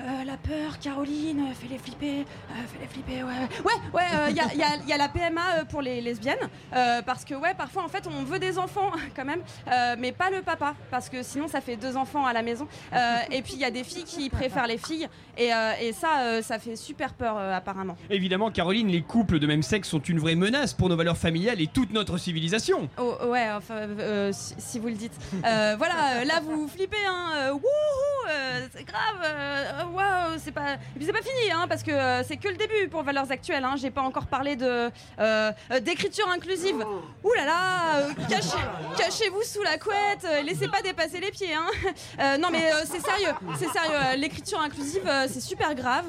[0.00, 3.32] euh, la peur Caroline fais-les flipper euh, fais-les flipper ouais
[3.64, 5.64] ouais ouais euh, il y, a, il y a- il y a la PMA euh,
[5.64, 6.36] pour les lesbiennes
[6.74, 10.12] euh, parce que ouais parfois en fait on veut des enfants quand même euh, mais
[10.12, 13.42] pas le papa parce que sinon ça fait deux enfants à la maison Euh, et
[13.42, 16.42] puis il y a des filles qui préfèrent les filles et, euh, et ça euh,
[16.42, 17.96] ça fait super peur euh, apparemment.
[18.10, 21.60] Évidemment, Caroline, les couples de même sexe sont une vraie menace pour nos valeurs familiales
[21.60, 22.88] et toute notre civilisation.
[22.98, 25.12] Oh, ouais, enfin, euh, si, vous le dites.
[25.44, 27.52] Euh, voilà, euh, là vous flippez, hein.
[27.52, 29.20] wouhou, euh, c'est grave.
[29.24, 30.74] euh, Waouh, c'est pas.
[30.74, 33.30] Et puis c'est pas fini, hein, parce que euh, c'est que le début pour Valeurs
[33.30, 33.64] Actuelles.
[33.64, 36.76] Hein, J'ai pas encore parlé de euh, d'écriture inclusive.
[37.24, 38.58] Ouh là là, euh, cachez,
[38.96, 41.54] cachez-vous sous la couette, laissez pas dépasser les pieds.
[41.54, 42.36] Hein.
[42.38, 44.16] Non mais c'est sérieux, c'est sérieux.
[44.16, 46.04] L'écriture inclusive, c'est super grave.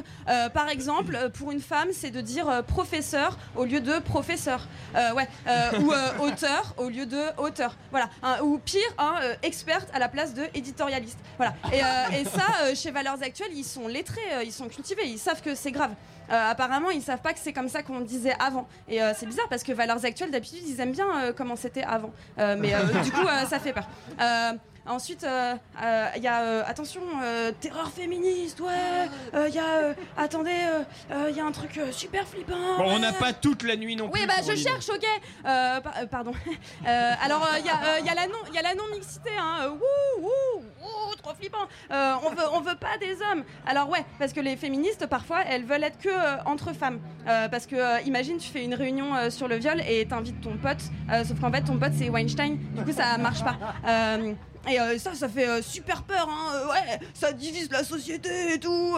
[0.53, 4.67] Par exemple, pour une femme, c'est de dire professeur au lieu de professeur.
[5.15, 5.27] Ouais,
[5.79, 5.91] ou
[6.23, 7.75] auteur au lieu de auteur.
[7.91, 8.09] Voilà.
[8.21, 11.19] hein, ou pire, hein, experte à la place de éditorialiste.
[11.37, 11.53] Voilà.
[11.71, 11.79] Et,
[12.19, 15.41] et ça, euh, chez Valeurs Actuelles, ils sont lettrés, euh, ils sont cultivés, ils savent
[15.41, 15.91] que c'est grave.
[16.29, 18.67] Euh, apparemment, ils savent pas que c'est comme ça qu'on disait avant.
[18.87, 22.11] Et c'est bizarre parce que Valeurs Actuelles, d'habitude, ils aiment bien comment c'était avant.
[22.37, 23.87] Mais du coup, ça fait peur.
[24.85, 28.69] Euh, Ensuite, euh, euh, il y a euh, attention, euh, terreur féministe, ouais.
[29.33, 32.27] Euh, Il y a euh, attendez, euh, euh, il y a un truc euh, super
[32.27, 32.53] flippant.
[32.77, 34.21] Bon, on n'a pas toute la nuit non plus.
[34.21, 35.05] Oui, bah je cherche, ok.
[35.45, 36.33] Euh, pa- euh, pardon.
[36.85, 39.29] Euh, alors, il y, a, euh, y a la non, y a la non mixité.
[39.39, 39.57] Hein.
[39.63, 41.65] Euh, Wouh, wouh, wouh, trop flippant.
[41.91, 43.43] Euh, on veut, on veut pas des hommes.
[43.65, 46.99] Alors ouais, parce que les féministes parfois, elles veulent être que euh, entre femmes.
[47.27, 50.41] Euh, parce que euh, imagine, tu fais une réunion euh, sur le viol et t'invites
[50.41, 50.77] ton pote.
[51.11, 52.57] euh, sauf qu'en fait, ton pote c'est Weinstein.
[52.75, 53.55] Du coup, ça marche pas.
[54.69, 56.53] Et euh, ça, ça fait euh, super peur, hein.
[56.55, 58.97] euh, ouais, ça divise la société et tout.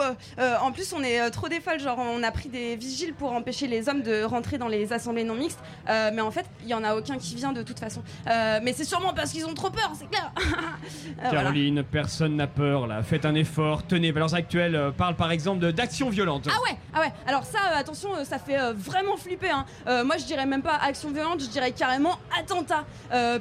[0.62, 3.67] en plus, on est trop des folles, genre on a pris des vigiles pour empêcher
[3.67, 6.84] les hommes de rentrer dans les assemblées non mixtes, mais en fait, il y en
[6.84, 8.04] a aucun qui vient de toute façon.
[8.25, 10.32] Mais c'est sûrement parce qu'ils ont trop peur, c'est clair.
[11.17, 11.43] Voilà.
[11.43, 13.01] Caroline, personne n'a peur là.
[13.01, 13.86] Faites un effort.
[13.88, 16.47] Tenez, Valeurs Actuelles parle par exemple d'actions violentes.
[16.51, 17.12] Ah ouais, ah ouais.
[17.25, 19.49] Alors ça, attention, ça fait vraiment flipper.
[19.49, 19.65] Hein.
[20.04, 22.86] Moi, je dirais même pas action violente, je dirais carrément attentat.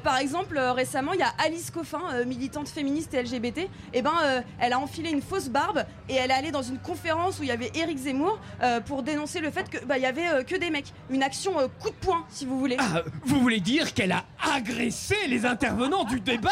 [0.03, 3.69] Par exemple, récemment, il y a Alice Coffin, euh, militante féministe et LGBT.
[3.93, 6.79] Et ben, euh, elle a enfilé une fausse barbe et elle est allée dans une
[6.79, 10.03] conférence où il y avait Éric Zemmour euh, pour dénoncer le fait que bah il
[10.03, 10.93] y avait que des mecs.
[11.11, 12.77] Une action coup de poing, si vous voulez.
[12.79, 14.25] Ah, vous voulez dire qu'elle a
[14.55, 16.51] agressé les intervenants du débat?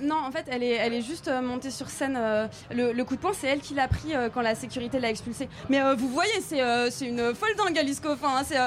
[0.00, 2.18] Non, en fait, elle est, elle est juste montée sur scène.
[2.70, 5.48] le, le coup de poing, c'est elle qui l'a pris quand la sécurité l'a expulsée.
[5.68, 8.28] Mais vous voyez, c'est une folle dingue, Alice Coffin.
[8.36, 8.58] hein, c'est,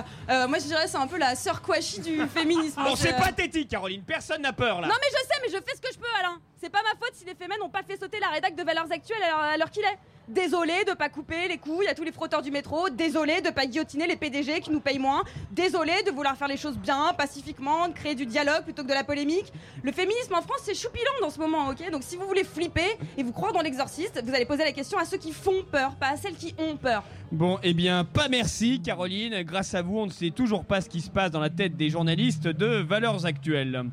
[0.48, 2.82] moi, je dirais, c'est un peu la sœur Kouachi du féminisme.
[2.84, 4.02] Bon, c'est pathétique, Caroline.
[4.06, 4.88] Personne n'a peur là.
[4.88, 6.35] Non, mais je sais, mais je fais ce que je peux, Alain.
[6.58, 8.92] C'est pas ma faute si les fémènes n'ont pas fait sauter la rédac de Valeurs
[8.92, 9.98] Actuelles à l'heure qu'il est.
[10.28, 12.90] Désolé de pas couper les couilles à tous les frotteurs du métro.
[12.90, 15.24] Désolé de pas guillotiner les PDG qui nous payent moins.
[15.52, 18.94] Désolé de vouloir faire les choses bien, pacifiquement, de créer du dialogue plutôt que de
[18.94, 19.54] la polémique.
[19.84, 21.92] Le féminisme en France, c'est choupilant dans ce moment, ok?
[21.92, 24.98] Donc si vous voulez flipper et vous croire dans l'exorciste, vous allez poser la question
[24.98, 27.04] à ceux qui font peur, pas à celles qui ont peur.
[27.32, 29.44] Bon, eh bien, pas merci, Caroline.
[29.44, 31.78] Grâce à vous, on ne sait toujours pas ce qui se passe dans la tête
[31.78, 33.84] des journalistes de Valeurs Actuelles.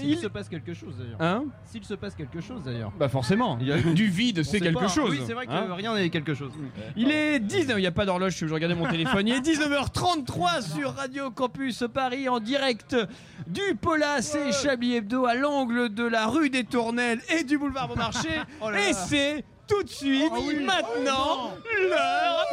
[0.00, 1.20] S'il se passe quelque chose d'ailleurs.
[1.20, 2.92] Hein S'il se passe quelque chose d'ailleurs.
[2.98, 4.88] Bah forcément, Il y a- du vide, c'est quelque pas.
[4.88, 5.10] chose.
[5.10, 6.52] Oui, c'est vrai que Hein rien n'est quelque chose.
[6.96, 9.26] Il est 19, il n'y a pas d'horloge, je regardais mon téléphone.
[9.28, 12.96] Il est 19h33 sur Radio Campus Paris en direct
[13.46, 17.88] du Polas et Chablis Hebdo à l'angle de la rue des Tournelles et du boulevard
[17.88, 18.40] Beaumarchais.
[18.60, 20.32] Oh et c'est tout de suite,
[20.64, 21.52] maintenant,
[21.88, 22.46] l'heure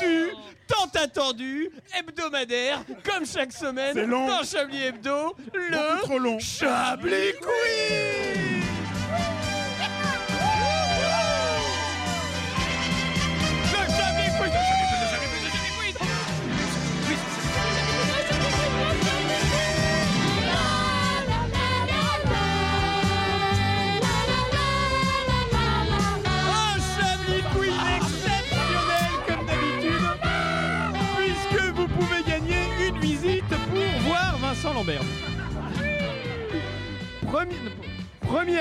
[0.00, 0.30] du
[0.72, 4.26] tant attendu hebdomadaire, comme chaque semaine long.
[4.26, 6.38] dans Chablis Hebdo, le trop long.
[6.38, 8.62] Chablis Quiz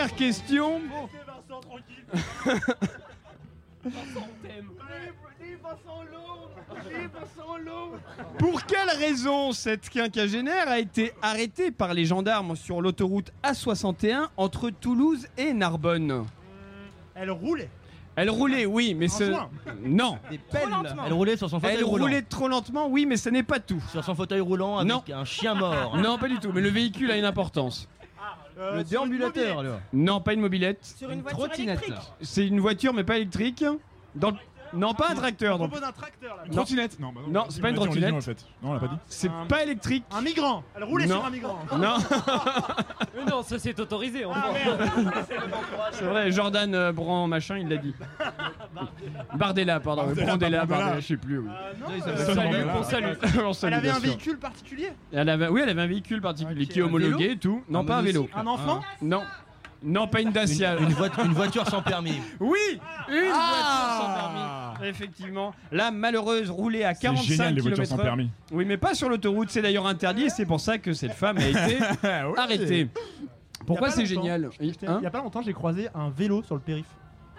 [0.01, 0.81] Première question
[8.39, 14.71] Pour quelle raison cette quinquagénaire a été arrêtée par les gendarmes sur l'autoroute A61 entre
[14.71, 16.25] Toulouse et Narbonne?
[17.13, 17.69] Elle roulait.
[18.15, 19.25] Elle roulait, oui, mais ce...
[19.85, 20.17] Non.
[21.05, 22.05] Elle roulait sur son fauteuil Elle roulant.
[22.05, 23.81] roulait trop lentement, oui, mais ce n'est pas tout.
[23.91, 25.03] Sur son fauteuil roulant avec Non.
[25.13, 25.95] un chien mort.
[25.97, 27.87] Non, pas du tout, mais le véhicule a une importance.
[28.57, 29.57] Euh, Le sur une déambulateur mobilette.
[29.59, 29.79] alors.
[29.93, 30.79] Non, pas une mobilette.
[30.97, 31.83] Sur une voiture Trottinette.
[31.83, 32.11] électrique.
[32.21, 33.63] C'est une voiture, mais pas électrique.
[34.15, 34.37] Dans le-
[34.73, 35.55] Non, pas un tracteur.
[35.55, 35.71] On donc.
[35.71, 36.43] propose un tracteur là.
[36.45, 38.13] Une trottinette Non, bah Non, on c'est pas une dit, on l'a dit, trottinette.
[38.17, 38.45] en fait.
[38.63, 38.97] Non, on l'a pas dit.
[39.07, 40.03] C'est Un- pas électrique.
[40.11, 40.63] Un migrant.
[40.75, 41.15] Elle roulait Non.
[41.17, 41.59] sur un migrant.
[41.77, 41.95] Non,
[43.15, 44.23] Mais non, ça c'est autorisé.
[44.23, 44.53] Ah voit.
[44.53, 44.89] merde.
[45.91, 47.93] c'est vrai, Jordan euh, Brand, machin, il l'a dit.
[49.35, 50.03] Bardella, pardon.
[50.03, 50.65] Bardella, Brandella, Bardella.
[50.65, 51.39] Bardella, je sais plus.
[51.39, 51.49] Oui.
[51.49, 53.05] Euh, non, Ça, euh, ça Salut, on salue.
[53.45, 54.03] On salue, Elle avait bien un sûr.
[54.09, 54.89] véhicule particulier?
[55.11, 57.63] Elle avait, oui, elle avait un véhicule particulier Ok, qui est un homologué et tout.
[57.69, 58.29] Non, pas un vélo.
[58.35, 58.81] Un enfant?
[59.01, 59.23] Non.
[59.83, 60.77] Non, pas une Dacia.
[60.77, 62.13] Une, voi- une voiture sans permis.
[62.39, 62.57] Oui,
[63.09, 63.97] une Ah.
[63.97, 64.13] voiture sans
[64.79, 64.89] permis.
[64.89, 65.53] Effectivement.
[65.71, 68.29] La malheureuse roulait à C'est 45 génial, les voitures sans permis.
[68.51, 69.49] Oui, mais pas sur l'autoroute.
[69.49, 72.07] C'est d'ailleurs interdit et c'est pour ça que cette femme a été oui.
[72.37, 72.89] arrêtée.
[73.65, 76.61] Pourquoi c'est génial Hein Il y a pas longtemps, j'ai croisé un vélo sur le
[76.61, 76.85] périph.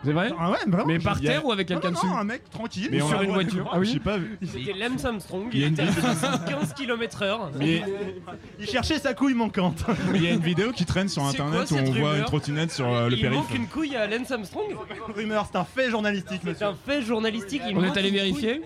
[0.04, 0.86] C'est vrai Ah ouais, vraiment.
[0.86, 2.88] Mais par Il y a- terre ou avec quelqu'un non, dessus non, un mec tranquille.
[2.90, 3.68] Mais sur a- une voiture.
[3.72, 4.38] Ah oui J'ai pas vu.
[4.42, 5.48] C'était Lance Armstrong.
[5.52, 6.02] Il y était à vidéo.
[6.02, 7.38] 75 km/h.
[7.58, 7.82] Mais
[8.58, 9.84] Il cherchait sa couille manquante.
[10.14, 12.86] il y a une vidéo qui traîne sur internet où on voit une trottinette sur
[12.92, 13.38] euh, le Il périph.
[13.38, 14.74] manque une couille à Lance Armstrong.
[15.14, 17.62] Rumeur, c'est un fait journalistique, C'est un fait journalistique.
[17.68, 18.62] il On est allé vérifier.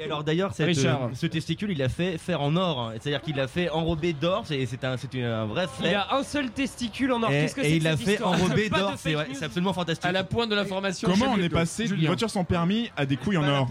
[0.00, 0.72] Et alors d'ailleurs, euh,
[1.14, 2.80] ce testicule, il l'a fait faire en or.
[2.80, 2.92] hein.
[3.00, 4.44] C'est-à-dire qu'il l'a fait enrobé d'or.
[4.46, 5.90] C'est un, c'est un vrai fait.
[5.90, 7.30] Il a un seul testicule en or.
[7.30, 8.92] et Qu'est-ce que et c'est il que l'a fait enrobé Pas d'or.
[8.96, 9.14] C'est
[9.44, 10.04] absolument fantastique.
[10.06, 12.06] À la pointe de Comment on est passé d'une Julien.
[12.08, 13.68] voiture sans permis à des couilles en or.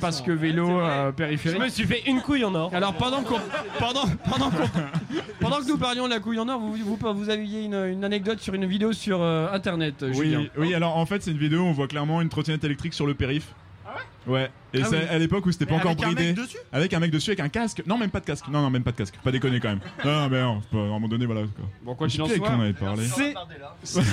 [0.00, 1.60] Parce que vélo euh, Je périphérique.
[1.60, 2.70] me suis fait une couille en or.
[2.74, 3.40] Alors pendant qu'on
[3.78, 4.68] pendant pendant qu'on-
[5.40, 8.04] pendant que nous parlions de la couille en or, vous vous, vous aviez une, une
[8.04, 10.40] anecdote sur une vidéo sur euh, internet, Julien.
[10.40, 12.94] Oui, oui, alors en fait, c'est une vidéo où on voit clairement une trottinette électrique
[12.94, 13.48] sur le périph.
[13.86, 13.92] Ouais?
[14.74, 15.04] Et Ah c'est oui.
[15.08, 16.26] à l'époque où c'était pas Mais encore avec un bridé.
[16.28, 17.82] mec dessus Avec un mec dessus, avec un casque.
[17.86, 18.46] Non, même pas de casque.
[18.48, 19.14] Non, non, même pas de casque.
[19.22, 19.80] Pas déconner quand même.
[20.04, 21.42] Non, non, mais non, c'est pas- à un moment donné, voilà.
[21.42, 21.64] Quoi.
[21.82, 23.04] Bon, quoi Je sais qu'il en plus avec soit, qui on avait parlé.
[23.84, 24.02] c'est.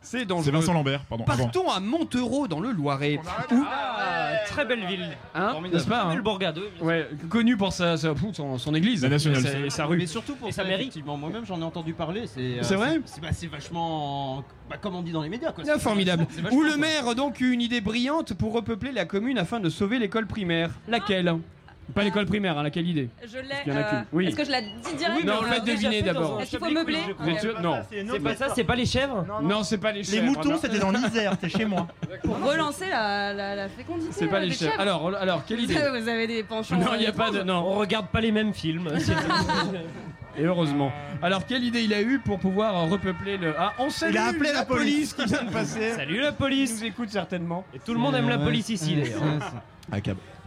[0.00, 0.52] C'est dangereux.
[0.52, 1.24] Vincent Lambert, pardon.
[1.26, 1.44] avant.
[1.44, 3.18] Partons à Montereau dans le Loiret.
[3.50, 3.64] Où...
[3.66, 5.08] Ah, très belle ville.
[5.34, 6.22] Hein, n'est-ce pas hein
[6.80, 9.02] Ouais, connu pour sa, sa- pff, son, son église.
[9.02, 9.40] La nationale.
[9.44, 9.96] Et sa, et sa rue.
[9.96, 10.82] Mais surtout pour Et ça, sa mairie.
[10.82, 11.16] effectivement.
[11.16, 12.26] Moi-même, j'en ai entendu parler.
[12.26, 14.44] C'est euh, C'est vrai C'est bah, c'est vachement.
[14.70, 15.64] Bah, comme on dit dans les médias, quoi.
[15.66, 16.22] Ah, C'est formidable.
[16.24, 19.38] vachement- c'est vachement Où le maire donc eut une idée brillante pour repeupler la commune
[19.38, 20.70] afin de sauver l'école primaire.
[20.88, 21.34] Laquelle?
[21.94, 23.10] Pas l'école primaire, hein, laquelle idée?
[23.26, 23.44] Je l'ai.
[23.66, 24.04] Il y en a euh, qu'une.
[24.12, 24.26] Oui.
[24.26, 26.40] Est-ce que je la dis direct Oui, non, ou- faites deviner d'abord.
[26.40, 27.76] Est-ce qu'il faut meubler Vous êtes sûr Non.
[27.90, 30.26] C'est pas ça, c'est pas les chèvres Non, c'est pas les Les chèvres.
[30.26, 30.58] moutons, non.
[30.60, 31.86] c'était dans l'Isère, c'était chez moi.
[32.22, 34.12] Pour relancer la, la, la fécondité.
[34.12, 34.80] C'est pas euh, les des chèvres.
[34.80, 36.76] Alors, alors, quelle idée Vous avez des penchants.
[36.78, 37.42] Non, il n'y a euh, pas de.
[37.42, 37.62] Non.
[37.66, 38.88] On regarde pas les mêmes films.
[40.36, 40.90] Et heureusement.
[41.22, 43.54] Alors, quelle idée il a eu pour pouvoir repeupler le.
[43.58, 45.12] Ah, on salue Il a appelé la police.
[45.14, 45.92] qui vient de passer.
[45.92, 47.64] Salut la Il police nous écoute certainement.
[47.74, 49.22] Et tout le monde aime la police ici d'ailleurs.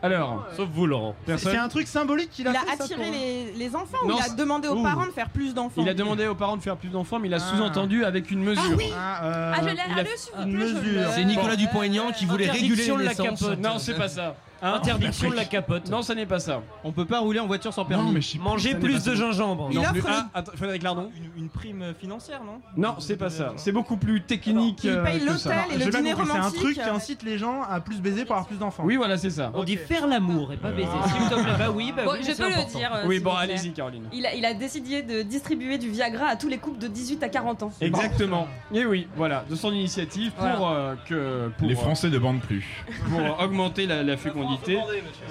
[0.03, 1.15] Alors, Sauf vous, Laurent.
[1.25, 1.53] personne.
[1.53, 3.97] C'est un truc symbolique qu'il a, Il a fait, ça, attiré pour- les, les enfants
[4.05, 4.83] Non, ou il a c'est- demandé aux Ouh.
[4.83, 5.81] parents de faire plus d'enfants?
[5.81, 7.55] Il a demandé aux parents de faire plus d'enfants, mais il a Ah.
[7.55, 8.61] sous-entendu avec une mesure.
[8.95, 9.71] Ah, euh, Ah, je l'ai.
[9.73, 10.67] il a- s'il vous une plaît.
[10.67, 11.01] je mesure.
[11.01, 11.11] l'ai.
[11.15, 13.39] C'est Nicolas Dupont-Aignan qui voulait réguler Interdiction de les la naissances.
[13.39, 13.59] capote.
[13.59, 14.35] Non, c'est pas ça.
[14.61, 15.89] Hein Interdiction de la capote.
[15.89, 16.61] Non, ça n'est pas ça.
[16.83, 18.05] On peut pas rouler en voiture sans permis.
[18.05, 19.15] Non, mais je sais Manger Ça n'est plus de ça.
[19.15, 19.69] gingembre.
[19.73, 19.99] Non Il plus.
[20.01, 22.59] offre Ah, attends, Frédéric Lardon Une, une prime financière, non?
[22.75, 23.53] Non, c'est pas ça.
[23.57, 24.83] C'est beaucoup plus technique.
[24.83, 25.49] Il euh, paye que ça.
[25.55, 26.59] l'hôtel et J'ai le pas dîner compris, C'est un romantique.
[26.61, 28.83] truc qui incite les gens à plus baiser pour avoir plus d'enfants.
[28.85, 29.51] Oui, voilà, c'est ça.
[29.53, 30.87] On dit faire l'amour et pas baiser.
[31.07, 32.19] S'il vous plaît, bah oui, bah Bon, oui.
[32.21, 32.77] je c'est peux le important.
[32.79, 32.91] dire.
[32.95, 33.43] euh, Oui, s'il bon, vous plaît.
[33.53, 34.03] allez-y, Caroline.
[34.13, 37.21] Il a, il a décidé de distribuer du Viagra à tous les couples de 18
[37.23, 37.71] à 40 ans.
[37.81, 38.47] Exactement.
[38.73, 40.71] Et oui, voilà, de son initiative pour Voilà.
[40.77, 42.65] euh, que pour, Les euh, Français ne bandent plus.
[43.09, 44.17] pour euh, augmenter la, la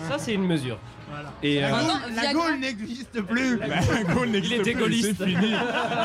[0.09, 0.79] Ça, c'est une mesure.
[1.43, 3.57] Et euh, Ah La Gaule n'existe plus.
[3.59, 3.67] Bah,
[4.15, 5.25] Gaulle Il n'existe était plus, gaulliste.
[5.25, 5.53] Fini.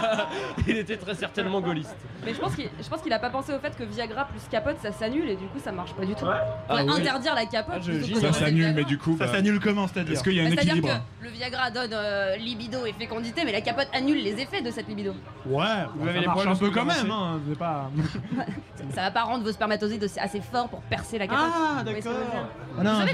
[0.67, 1.95] Il était très certainement gaulliste.
[2.25, 4.41] Mais je pense qu'il je pense qu'il a pas pensé au fait que Viagra plus
[4.49, 6.25] capote ça s'annule et du coup ça marche pas du tout.
[6.27, 6.91] Ah Faudrait oui.
[7.01, 7.75] interdire la capote.
[7.77, 10.13] Ah, je- plutôt j'y- que Ça s'annule, mais du coup, Ça bah, s'annule comment, c'est-à-dire
[10.13, 12.93] est-ce qu'il y a Bah, un C'est-à-dire équilibre que le Viagra donne euh, libido et
[12.93, 15.11] fécondité, mais la capote annule les effets de cette libido.
[15.45, 17.11] Ouais, Vous ça avez les marche problèmes un peu quand même.
[17.11, 17.89] Hein, c'est pas...
[18.95, 21.45] Ça va pas rendre vos spermatozoïdes assez forts pour percer la capote.
[21.53, 22.11] Ah, d'accord.
[22.79, 23.07] Ah non, mais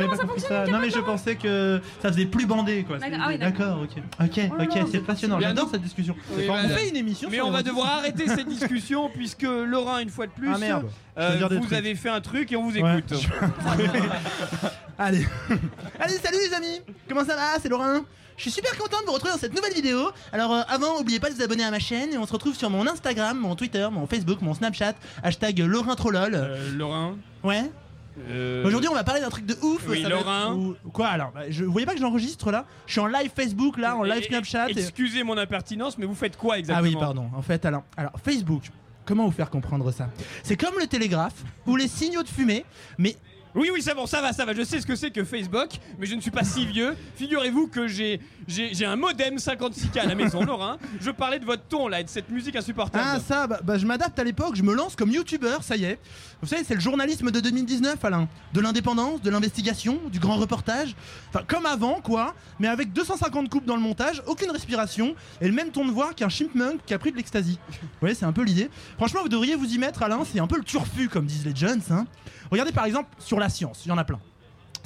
[0.90, 2.98] je capote, pensais que ça faisait plus bandé, quoi.
[2.98, 3.18] D'accord.
[3.22, 4.04] Ah oui, D'accord, ok.
[4.24, 5.38] Ok, Oh là ok, là, c'est passionnant.
[5.38, 6.16] Bien, J'adore cette discussion.
[6.32, 6.70] Oui, on voilà.
[6.70, 10.28] fait une émission Mais sur on va devoir arrêter cette discussion puisque Laurent, une fois
[10.28, 10.86] de plus, Ah merde.
[11.16, 11.74] Je euh, veux dire des vous trucs.
[11.78, 13.00] avez fait un truc et on vous Ouais.
[13.00, 13.14] écoute.
[14.98, 15.26] Allez.
[16.00, 17.60] Allez, salut les amis Comment ça va?
[17.62, 18.02] C'est Laurent
[18.38, 20.12] je suis super content de vous retrouver dans cette nouvelle vidéo.
[20.32, 22.54] Alors euh, avant, n'oubliez pas de vous abonner à ma chaîne et on se retrouve
[22.56, 26.36] sur mon Instagram, mon Twitter, mon Facebook, mon Snapchat, hashtag Laurent Trollol.
[26.36, 27.16] Euh, Laurent.
[27.44, 27.64] Ouais.
[28.30, 29.86] Euh, Aujourd'hui, on va parler d'un truc de ouf.
[29.88, 30.54] Oui, ça va être- Laurent.
[30.56, 32.66] ou- Quoi alors bah, je, Vous voyez pas que j'enregistre là?
[32.86, 34.70] Je suis en live Facebook là, en live et- Snapchat.
[34.70, 36.88] et- Excusez mon impertinence, mais vous faites quoi Ah exactement?
[36.90, 37.30] oui, pardon.
[37.36, 38.64] En fait, alors, alors Facebook.
[39.06, 40.10] Comment vous faire comprendre ça?
[40.44, 42.66] C'est comme le télégraphe ou les signaux de fumée,
[42.98, 43.16] mais
[43.58, 44.54] Oui, oui, c'est bon, ça va, ça va.
[44.54, 46.96] Je sais ce que c'est que Facebook, mais je ne suis pas si vieux.
[47.16, 48.20] Figurez-vous que j'ai
[48.86, 50.78] un modem 56K à la maison, Laurent.
[51.02, 53.04] Je parlais de votre ton là et de cette musique insupportable.
[53.04, 55.86] Ah ça, bah, bah, je m'adapte à l'époque, je me lance comme youtubeur, ça y
[55.86, 55.98] est.
[56.40, 58.28] Vous savez, c'est le journalisme de 2019, Alain.
[58.54, 60.96] De l'indépendance, de l'investigation, du grand reportage.
[61.30, 65.54] Enfin, comme avant, quoi, mais avec 250 coupes dans le montage, aucune respiration, et le
[65.54, 67.58] même ton de voix qu'un chipmunk qui a pris de l'ecstasy.
[67.72, 68.70] Vous voyez, c'est un peu l'idée.
[68.98, 71.56] Franchement, vous devriez vous y mettre, Alain, c'est un peu le turfu, comme disent les
[71.56, 72.06] jeunes, hein.
[72.52, 74.20] Regardez par exemple sur la science, il y en a plein.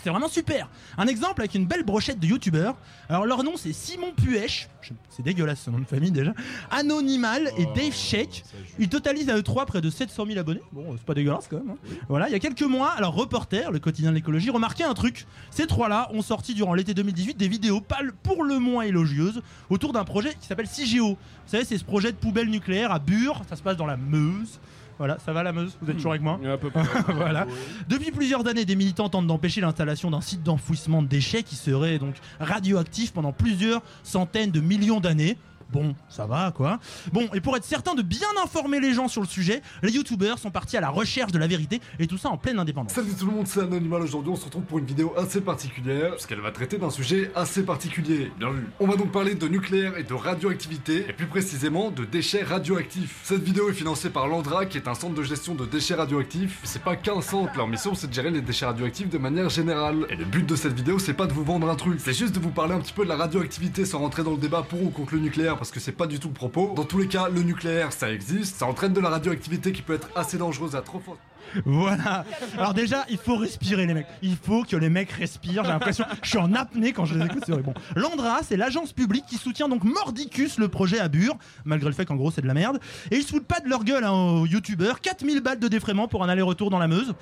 [0.03, 0.67] C'est vraiment super.
[0.97, 2.75] Un exemple avec une belle brochette de youtubeurs.
[3.07, 4.67] Alors leur nom c'est Simon Puech,
[5.11, 6.33] c'est dégueulasse ce nom de famille déjà.
[6.71, 8.43] Anonymal et Dave Sheik.
[8.79, 10.61] Ils totalisent à eux trois près de 700 000 abonnés.
[10.71, 11.71] Bon, c'est pas dégueulasse quand même.
[11.75, 11.95] hein.
[12.09, 15.27] Voilà, il y a quelques mois, alors Reporter, le quotidien de l'écologie, remarquait un truc.
[15.51, 19.93] Ces trois-là ont sorti durant l'été 2018 des vidéos le- pour le moins élogieuses autour
[19.93, 21.09] d'un projet qui s'appelle CIGEO.
[21.09, 23.43] Vous savez, c'est ce projet de poubelle nucléaire à Bure.
[23.47, 24.59] Ça se passe dans la Meuse.
[25.01, 26.83] Voilà, ça va la Meuse Vous êtes toujours avec moi À peu près.
[27.15, 27.47] voilà.
[27.89, 31.97] Depuis plusieurs années, des militants tentent d'empêcher l'installation d'un site d'enfouissement de déchets qui serait
[31.97, 35.37] donc radioactif pendant plusieurs centaines de millions d'années.
[35.71, 36.79] Bon, ça va quoi.
[37.13, 40.37] Bon, et pour être certain de bien informer les gens sur le sujet, les youtubeurs
[40.37, 42.93] sont partis à la recherche de la vérité et tout ça en pleine indépendance.
[42.93, 44.01] Salut tout le monde, c'est Anonymal.
[44.01, 47.63] Aujourd'hui, on se retrouve pour une vidéo assez particulière, puisqu'elle va traiter d'un sujet assez
[47.63, 48.31] particulier.
[48.37, 48.67] Bien vu.
[48.79, 53.19] On va donc parler de nucléaire et de radioactivité, et plus précisément de déchets radioactifs.
[53.23, 56.59] Cette vidéo est financée par l'Andra, qui est un centre de gestion de déchets radioactifs.
[56.63, 60.05] C'est pas qu'un centre, leur mission c'est de gérer les déchets radioactifs de manière générale.
[60.09, 62.35] Et le but de cette vidéo, c'est pas de vous vendre un truc, c'est juste
[62.35, 64.83] de vous parler un petit peu de la radioactivité sans rentrer dans le débat pour
[64.83, 66.73] ou contre le nucléaire, parce que c'est pas du tout le propos.
[66.75, 69.93] Dans tous les cas, le nucléaire, ça existe, ça entraîne de la radioactivité qui peut
[69.93, 71.17] être assez dangereuse à trop fort.
[71.65, 72.25] Voilà.
[72.57, 74.07] Alors déjà, il faut respirer les mecs.
[74.23, 75.63] Il faut que les mecs respirent.
[75.63, 77.43] J'ai l'impression, je suis en apnée quand je les écoute.
[77.45, 77.61] C'est.
[77.61, 81.95] Bon, l'Andra, c'est l'agence publique qui soutient donc mordicus le projet à Bure, malgré le
[81.95, 82.79] fait qu'en gros c'est de la merde.
[83.11, 84.99] Et ils se foutent pas de leur gueule hein, aux youtubeurs.
[84.99, 87.13] 4000 balles de défraiement pour un aller-retour dans la Meuse.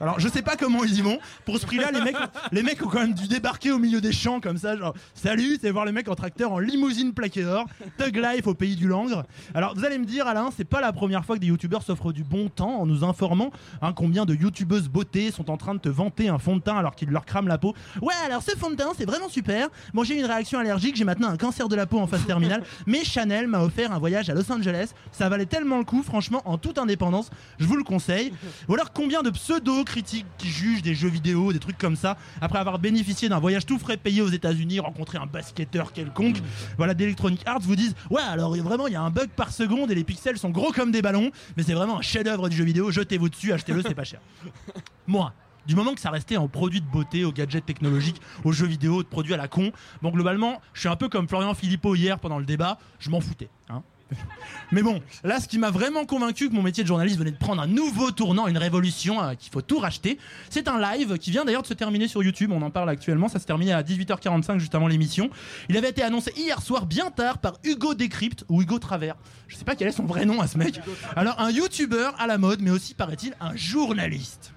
[0.00, 1.18] Alors je sais pas comment ils y vont.
[1.44, 2.16] Pour ce prix-là, les mecs,
[2.52, 5.58] les mecs ont quand même dû débarquer au milieu des champs comme ça, genre salut,
[5.60, 7.66] c'est voir les mecs en tracteur en limousine plaqué d'or,
[7.98, 9.24] Thug Life au pays du Langre.
[9.54, 12.12] Alors vous allez me dire, Alain, c'est pas la première fois que des youtubeurs s'offrent
[12.12, 13.50] du bon temps en nous informant
[13.82, 16.76] hein, combien de youtubeuses beauté sont en train de te vanter un fond de teint
[16.76, 17.74] alors qu'ils leur crament la peau.
[18.00, 19.68] Ouais, alors ce fond de teint c'est vraiment super.
[19.94, 22.24] Bon, j'ai eu une réaction allergique, j'ai maintenant un cancer de la peau en phase
[22.24, 24.90] terminale, mais Chanel m'a offert un voyage à Los Angeles.
[25.12, 28.32] Ça valait tellement le coup, franchement, en toute indépendance, je vous le conseille.
[28.68, 32.16] Ou alors combien de pseudo critiques qui jugent des jeux vidéo, des trucs comme ça,
[32.40, 36.36] après avoir bénéficié d'un voyage tout frais payé aux États-Unis, rencontré un basketteur quelconque,
[36.76, 39.90] voilà, d'Electronic Arts vous disent Ouais, alors vraiment, il y a un bug par seconde
[39.90, 42.64] et les pixels sont gros comme des ballons, mais c'est vraiment un chef-d'œuvre du jeu
[42.64, 44.20] vidéo, jetez-vous dessus, achetez-le, c'est pas cher.
[45.06, 45.32] Moi,
[45.66, 49.02] du moment que ça restait en produits de beauté, aux gadgets technologiques, aux jeux vidéo,
[49.02, 49.72] de produits à la con,
[50.02, 53.20] bon, globalement, je suis un peu comme Florian Philippot hier pendant le débat, je m'en
[53.20, 53.48] foutais.
[53.68, 53.82] Hein.
[54.72, 57.36] Mais bon, là, ce qui m'a vraiment convaincu que mon métier de journaliste venait de
[57.36, 60.18] prendre un nouveau tournant, une révolution, euh, qu'il faut tout racheter,
[60.50, 62.52] c'est un live qui vient d'ailleurs de se terminer sur YouTube.
[62.52, 63.28] On en parle actuellement.
[63.28, 65.30] Ça se terminait à 18h45 juste avant l'émission.
[65.68, 69.16] Il avait été annoncé hier soir, bien tard, par Hugo Décrypte ou Hugo Travers.
[69.46, 70.80] Je sais pas quel est son vrai nom à ce mec.
[71.16, 74.52] Alors, un YouTuber à la mode, mais aussi, paraît-il, un journaliste.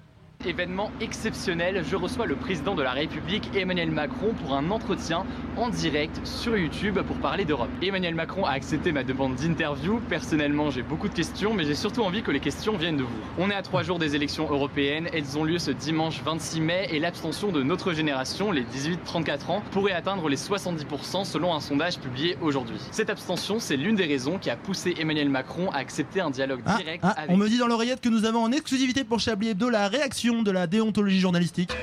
[0.46, 5.24] Événement exceptionnel, je reçois le président de la République Emmanuel Macron pour un entretien
[5.56, 7.68] en direct sur YouTube pour parler d'Europe.
[7.82, 10.00] Emmanuel Macron a accepté ma demande d'interview.
[10.08, 13.08] Personnellement, j'ai beaucoup de questions, mais j'ai surtout envie que les questions viennent de vous.
[13.38, 16.88] On est à trois jours des élections européennes, elles ont lieu ce dimanche 26 mai
[16.90, 21.98] et l'abstention de notre génération, les 18-34 ans, pourrait atteindre les 70% selon un sondage
[21.98, 22.78] publié aujourd'hui.
[22.90, 26.62] Cette abstention, c'est l'une des raisons qui a poussé Emmanuel Macron à accepter un dialogue
[26.66, 29.20] Ah, direct ah, avec on me dit dans l'oreillette que nous avons en exclusivité pour
[29.20, 31.76] Chablis Hebdo la réaction de la déontologie journalistique.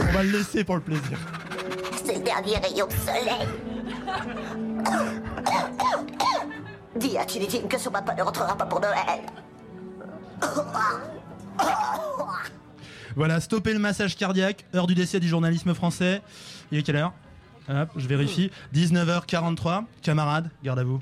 [0.00, 1.18] On va le laisser pour le plaisir.
[2.04, 3.46] C'est le dernier rayon de soleil.
[6.96, 9.20] Dis à Tinitine que son papa ne rentrera pas pour Noël.
[13.14, 16.22] Voilà, stopper le massage cardiaque, heure du décès du journalisme français.
[16.72, 17.12] Il est quelle heure?
[17.68, 18.50] Hop, je vérifie.
[18.74, 19.84] 19h43.
[20.02, 21.00] Camarades, garde à vous.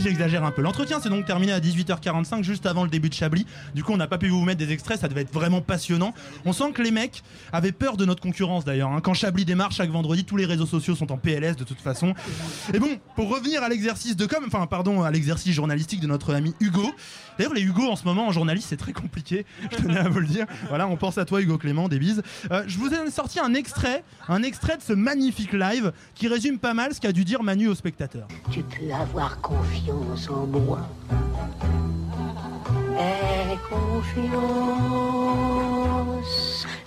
[0.00, 0.62] J'exagère un peu.
[0.62, 3.46] L'entretien s'est donc terminé à 18h45, juste avant le début de Chablis.
[3.74, 6.14] Du coup, on n'a pas pu vous mettre des extraits, ça devait être vraiment passionnant.
[6.44, 7.22] On sent que les mecs
[7.52, 8.90] avaient peur de notre concurrence d'ailleurs.
[8.90, 9.00] hein.
[9.00, 12.14] Quand Chablis démarre chaque vendredi, tous les réseaux sociaux sont en PLS de toute façon.
[12.74, 16.34] Et bon, pour revenir à l'exercice de com, enfin, pardon, à l'exercice journalistique de notre
[16.34, 16.92] ami Hugo.
[17.38, 19.44] D'ailleurs, les Hugo en ce moment en journaliste, c'est très compliqué.
[19.70, 20.46] Je tenais à vous le dire.
[20.68, 22.22] Voilà, on pense à toi, Hugo Clément, des bises.
[22.50, 26.58] Euh, je vous ai sorti un extrait, un extrait de ce magnifique live qui résume
[26.58, 28.26] pas mal ce qu'a dû dire Manu aux spectateurs.
[28.50, 30.80] Tu peux avoir confiance en moi.
[32.98, 34.26] Aie confiance,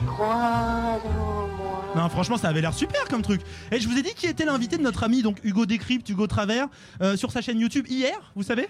[0.05, 1.85] crois en moi.
[1.95, 3.41] Non, franchement, ça avait l'air super comme truc.
[3.71, 6.27] Et je vous ai dit qui était l'invité de notre ami, donc Hugo Décrypte, Hugo
[6.27, 6.67] Travers,
[7.01, 8.67] euh, sur sa chaîne YouTube hier, vous savez?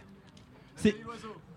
[0.75, 0.95] C'est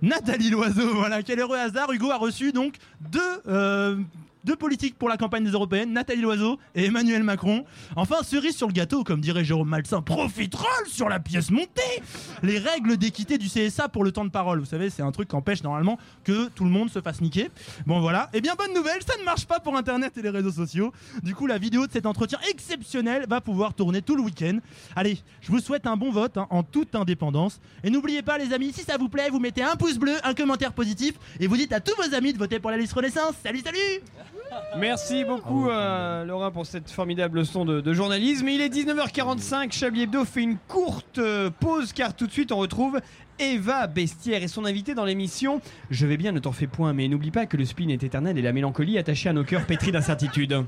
[0.01, 0.95] Nathalie Loiseau.
[0.95, 1.93] Voilà, quel heureux hasard.
[1.93, 3.21] Hugo a reçu donc deux.
[3.49, 3.97] euh,
[4.45, 7.65] deux politiques pour la campagne des européennes, Nathalie Loiseau et Emmanuel Macron.
[7.97, 12.03] Enfin, cerise sur le gâteau, comme dirait Jérôme Malsain, profiterole sur la pièce montée
[12.43, 14.61] Les règles d'équité du CSA pour le temps de parole.
[14.61, 17.51] Vous savez, c'est un truc qui empêche normalement que tout le monde se fasse niquer.
[17.87, 18.31] Bon, voilà.
[18.33, 20.93] Eh bien, bonne nouvelle, ça ne marche pas pour Internet et les réseaux sociaux.
[21.23, 24.59] Du coup, la vidéo de cet entretien exceptionnel va pouvoir tourner tout le week-end.
[24.97, 27.61] Allez, je vous souhaite un bon vote hein, en toute indépendance.
[27.85, 30.35] Et n'oubliez pas, les amis, si ça vous plaît, vous mettez un pouce bleu, un
[30.35, 33.35] commentaire positif et vous dites à tous vos amis de voter pour la liste Renaissance.
[33.43, 34.03] Salut, salut
[34.79, 38.49] Merci beaucoup euh, Laurent pour cette formidable leçon de, de journalisme.
[38.49, 42.57] Il est 19h45, Chablis Hebdo fait une courte euh, pause car tout de suite on
[42.57, 43.01] retrouve
[43.39, 45.61] Eva Bestière et son invité dans l'émission.
[45.91, 48.39] Je vais bien, ne t'en fais point, mais n'oublie pas que le spin est éternel
[48.39, 50.65] et la mélancolie attachée à nos cœurs pétris d'incertitude.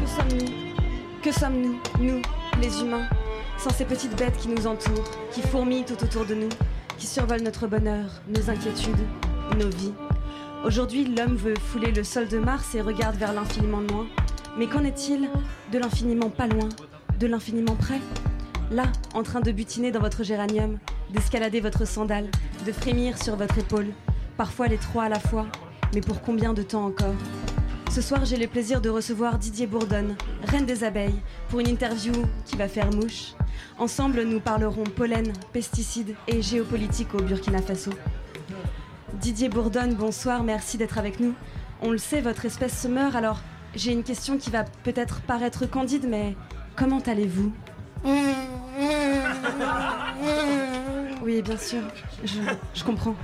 [0.00, 1.20] Que sommes-nous?
[1.22, 2.22] Que sommes-nous, nous,
[2.60, 3.08] les humains,
[3.58, 6.48] sans ces petites bêtes qui nous entourent, qui fourmillent tout autour de nous,
[6.96, 9.06] qui survolent notre bonheur, nos inquiétudes,
[9.58, 9.92] nos vies.
[10.64, 14.06] Aujourd'hui, l'homme veut fouler le sol de Mars et regarde vers l'infiniment loin.
[14.56, 15.28] Mais qu'en est-il
[15.72, 16.68] de l'infiniment pas loin,
[17.18, 18.00] de l'infiniment près?
[18.70, 18.84] Là,
[19.14, 20.78] en train de butiner dans votre géranium,
[21.10, 22.28] d'escalader votre sandale,
[22.66, 23.88] de frémir sur votre épaule,
[24.36, 25.46] parfois les trois à la fois,
[25.94, 27.14] mais pour combien de temps encore?
[27.90, 30.14] Ce soir, j'ai le plaisir de recevoir Didier Bourdonne,
[30.44, 32.12] reine des abeilles, pour une interview
[32.44, 33.32] qui va faire mouche.
[33.78, 37.90] Ensemble, nous parlerons pollen, pesticides et géopolitique au Burkina Faso.
[39.14, 41.34] Didier Bourdonne, bonsoir, merci d'être avec nous.
[41.80, 43.40] On le sait, votre espèce se meurt, alors
[43.74, 46.36] j'ai une question qui va peut-être paraître candide, mais
[46.76, 47.52] comment allez-vous?
[51.22, 51.80] Oui, bien sûr,
[52.24, 53.16] je, comprends.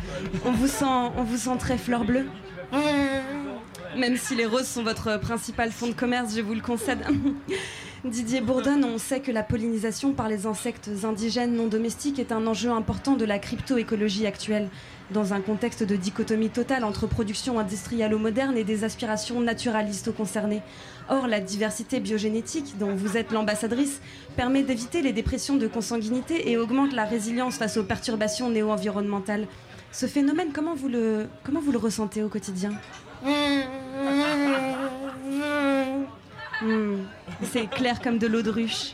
[0.44, 2.26] On vous sent, on vous sent très fleur bleue?
[3.96, 6.98] Même si les roses sont votre principal fonds de commerce, je vous le concède.
[8.04, 12.46] Didier Bourdon, on sait que la pollinisation par les insectes indigènes non domestiques est un
[12.46, 14.68] enjeu important de la crypto-écologie actuelle,
[15.10, 20.60] dans un contexte de dichotomie totale entre production industrialo-moderne et des aspirations naturalistes concernées.
[21.08, 24.00] Or, la diversité biogénétique, dont vous êtes l'ambassadrice,
[24.36, 29.46] permet d'éviter les dépressions de consanguinité et augmente la résilience face aux perturbations néo-environnementales.
[29.92, 31.28] Ce phénomène, comment vous le
[31.78, 32.72] ressentez au quotidien?
[36.62, 36.96] Hmm,
[37.42, 38.92] C'est clair comme de l'eau de ruche.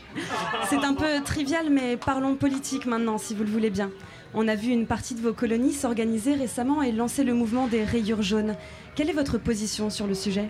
[0.69, 3.91] C'est un peu trivial, mais parlons politique maintenant, si vous le voulez bien.
[4.33, 7.83] On a vu une partie de vos colonies s'organiser récemment et lancer le mouvement des
[7.83, 8.55] rayures jaunes.
[8.95, 10.49] Quelle est votre position sur le sujet?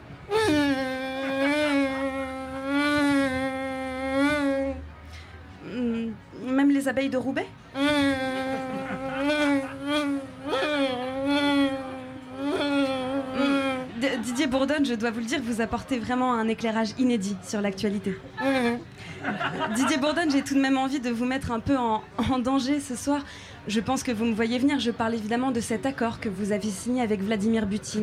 [5.65, 6.11] Hmm,
[6.43, 7.47] Même les abeilles de Roubaix
[14.01, 14.17] D-
[14.83, 18.17] Je dois vous le dire, vous apportez vraiment un éclairage inédit sur l'actualité.
[19.75, 22.01] Didier Bourdon, j'ai tout de même envie de vous mettre un peu en,
[22.31, 23.23] en danger ce soir.
[23.67, 24.79] Je pense que vous me voyez venir.
[24.79, 27.67] Je parle évidemment de cet accord que vous avez signé avec Vladimir.
[27.67, 28.01] Didier,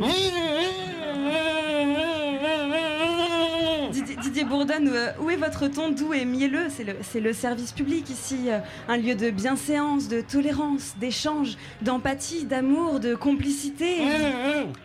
[4.49, 6.69] Didier Bourdon, euh, où est votre ton doux et mielleux?
[7.03, 13.01] C'est le, service public ici, euh, un lieu de bienséance, de tolérance, d'échange, d'empathie, d'amour,
[13.01, 13.99] de complicité.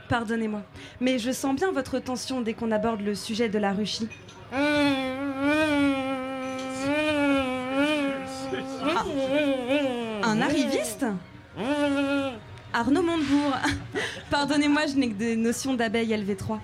[0.10, 0.62] Pardonnez-moi,
[1.00, 4.10] mais je sens bien votre tension dès qu'on aborde le sujet de la Russie.
[4.52, 4.66] Ah.
[10.24, 11.06] Un arriviste?
[12.74, 13.54] Arnaud Montebourg.
[14.30, 16.60] Pardonnez-moi, je n'ai que des notions d'abeille LV3.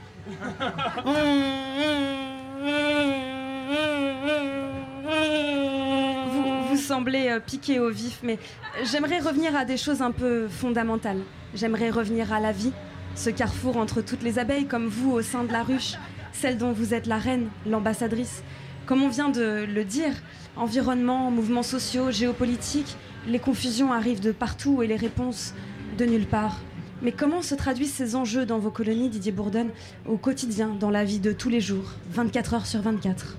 [6.31, 8.37] Vous, vous semblez euh, piqué au vif, mais
[8.83, 11.21] j'aimerais revenir à des choses un peu fondamentales.
[11.53, 12.73] J'aimerais revenir à la vie,
[13.15, 15.95] ce carrefour entre toutes les abeilles, comme vous au sein de la ruche,
[16.33, 18.43] celle dont vous êtes la reine, l'ambassadrice.
[18.85, 20.13] Comme on vient de le dire,
[20.57, 25.53] environnement, mouvements sociaux, géopolitique, les confusions arrivent de partout et les réponses
[25.97, 26.57] de nulle part.
[27.01, 29.67] Mais comment se traduisent ces enjeux dans vos colonies, Didier Bourdon,
[30.05, 33.37] au quotidien, dans la vie de tous les jours, 24 heures sur 24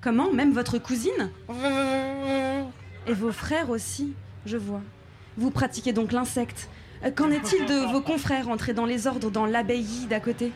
[0.00, 1.30] Comment Même votre cousine?
[3.08, 4.12] Et vos frères aussi,
[4.46, 4.82] je vois.
[5.36, 6.68] Vous pratiquez donc l'insecte.
[7.16, 10.52] Qu'en est-il de vos confrères entrés dans les ordres dans l'abbaye d'à côté?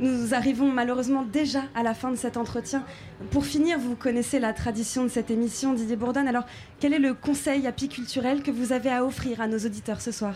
[0.00, 2.82] Nous arrivons malheureusement déjà à la fin de cet entretien.
[3.30, 6.26] Pour finir, vous connaissez la tradition de cette émission, Didier Bourdon.
[6.26, 6.44] Alors,
[6.80, 10.34] quel est le conseil apiculturel que vous avez à offrir à nos auditeurs ce soir?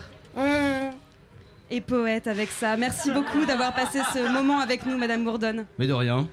[1.71, 2.77] Et poète avec ça.
[2.77, 5.65] Merci beaucoup d'avoir passé ce moment avec nous, Madame Bourdon.
[5.79, 6.27] Mais de rien.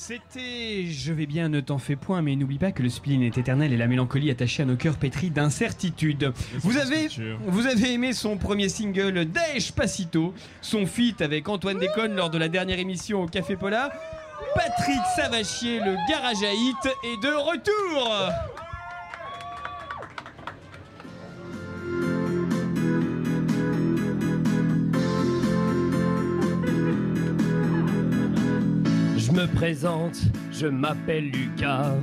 [0.00, 3.36] C'était Je vais bien, ne t'en fais point, mais n'oublie pas que le spleen est
[3.36, 6.32] éternel et la mélancolie attachée à nos cœurs pétris d'incertitude.
[6.60, 7.08] Vous avez,
[7.48, 12.38] vous avez aimé son premier single Daesh Pacito, son feat avec Antoine Déconne lors de
[12.38, 13.90] la dernière émission au Café Pola.
[14.54, 18.32] Patrick Savachier, le garageaïte, est de retour
[29.38, 30.18] me présente,
[30.50, 31.94] je m'appelle Lucas.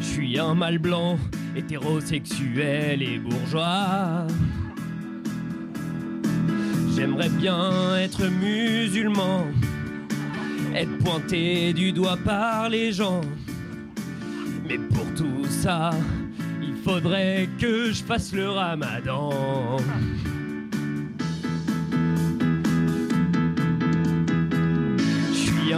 [0.00, 1.16] Je suis un mâle blanc,
[1.54, 4.26] hétérosexuel et bourgeois.
[6.96, 9.46] J'aimerais bien être musulman,
[10.74, 13.20] être pointé du doigt par les gens.
[14.68, 15.90] Mais pour tout ça,
[16.60, 19.76] il faudrait que je fasse le ramadan.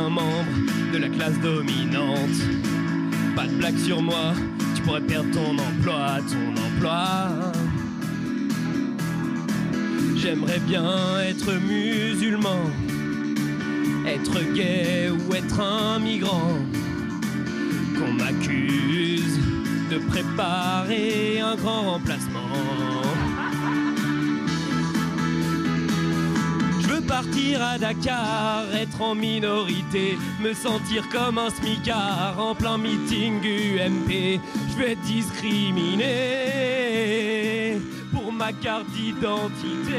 [0.03, 0.45] Membre
[0.92, 2.40] de la classe dominante.
[3.36, 4.34] Pas de blague sur moi,
[4.74, 7.28] tu pourrais perdre ton emploi, ton emploi.
[10.16, 12.70] J'aimerais bien être musulman,
[14.07, 16.59] être gay ou être un migrant.
[17.99, 19.38] Qu'on m'accuse
[19.90, 22.34] de préparer un grand remplacement.
[27.15, 34.41] Partir à Dakar, être en minorité, me sentir comme un smicard en plein meeting UMP.
[34.71, 36.11] Je vais être discriminé
[38.12, 39.93] pour ma carte d'identité.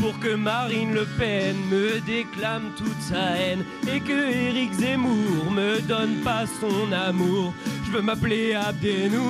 [0.00, 5.80] Pour que Marine Le Pen me déclame toute sa haine et que Éric Zemmour me
[5.82, 7.54] donne pas son amour.
[7.86, 9.20] Je veux m'appeler Abdenour.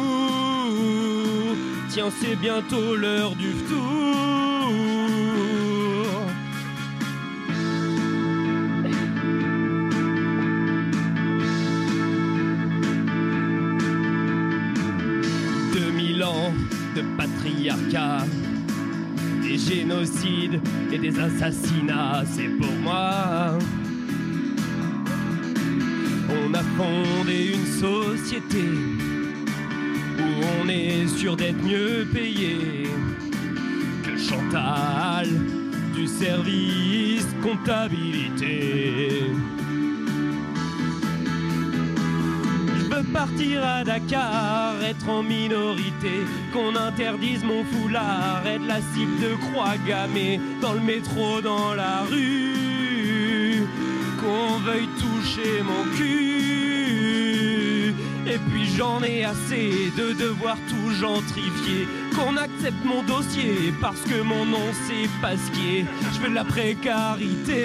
[1.91, 4.40] Tiens, c'est bientôt l'heure du tour.
[19.43, 20.61] Des génocides
[20.93, 23.59] et des assassinats, c'est pour moi.
[26.29, 28.65] On a fondé une société
[30.19, 32.87] où on est sûr d'être mieux payé
[34.05, 35.29] que Chantal
[35.95, 39.33] du service comptabilité.
[43.13, 49.77] Partir à Dakar, être en minorité, qu'on interdise mon foulard, être la cible de croix
[49.87, 53.67] gammée dans le métro, dans la rue,
[54.21, 56.41] qu'on veuille toucher mon cul.
[58.27, 64.21] Et puis j'en ai assez de devoir tout gentrifier, qu'on accepte mon dossier parce que
[64.23, 65.85] mon nom c'est Pasquier.
[66.13, 67.57] Je veux de la précarité,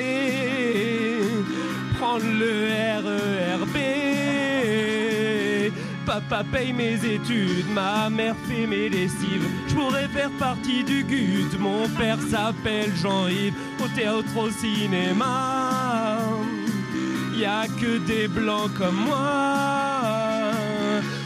[1.99, 2.69] prendre le
[3.05, 4.04] RERB.
[6.15, 9.49] Papa paye mes études, ma mère fait mes lessives.
[9.67, 13.53] Je pourrais faire partie du GUT, mon père s'appelle Jean-Yves,
[13.83, 16.21] au théâtre, au cinéma.
[17.35, 20.53] Y a que des blancs comme moi.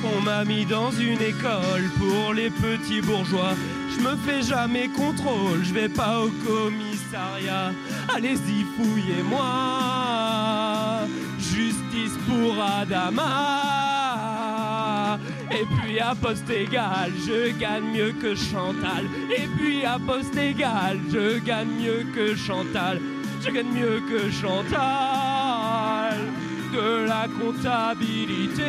[0.03, 3.53] On m'a mis dans une école pour les petits bourgeois.
[3.95, 7.73] Je me fais jamais contrôle, je vais pas au commissariat.
[8.15, 9.45] Allez-y, fouillez-moi.
[11.37, 13.78] Justice pour Adama.
[15.51, 19.05] Et puis à poste égal, je gagne mieux que Chantal.
[19.35, 22.99] Et puis à poste égal, je gagne mieux que Chantal.
[23.41, 26.17] Je gagne mieux que Chantal.
[26.73, 28.63] De la comptabilité,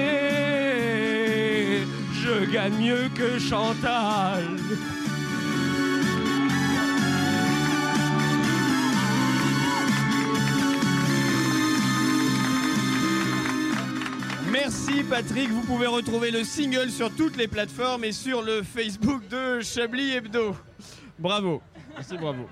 [2.14, 4.56] je gagne mieux que Chantal.
[14.50, 19.26] Merci Patrick, vous pouvez retrouver le single sur toutes les plateformes et sur le Facebook
[19.28, 20.56] de Chablis Hebdo.
[21.18, 21.62] Bravo,
[21.94, 22.48] merci bravo.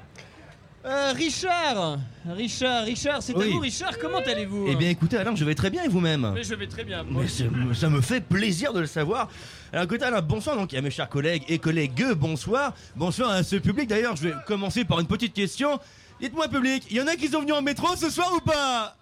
[0.84, 3.50] Euh, Richard, Richard, Richard, c'est à Oui.
[3.50, 6.44] vous Richard, comment allez-vous Eh bien écoutez Alain, je vais très bien et vous-même Mais
[6.44, 7.02] je vais très bien.
[7.02, 9.28] moi Mais ça me fait plaisir de le savoir.
[9.72, 12.74] Alors écoutez Alain, bonsoir donc à mes chers collègues et collègues, bonsoir.
[12.94, 15.80] Bonsoir à ce public d'ailleurs, je vais commencer par une petite question.
[16.20, 18.96] Dites-moi public, il y en a qui sont venus en métro ce soir ou pas?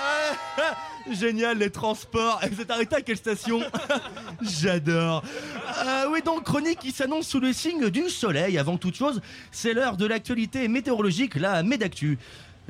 [0.00, 0.34] Ah,
[1.12, 2.40] Génial les transports.
[2.50, 3.60] Vous êtes arrêté à quelle station
[4.42, 5.22] J'adore.
[5.84, 8.58] Euh, oui donc chronique qui s'annonce sous le signe du soleil.
[8.58, 12.18] Avant toute chose, c'est l'heure de l'actualité météorologique, la Médactu.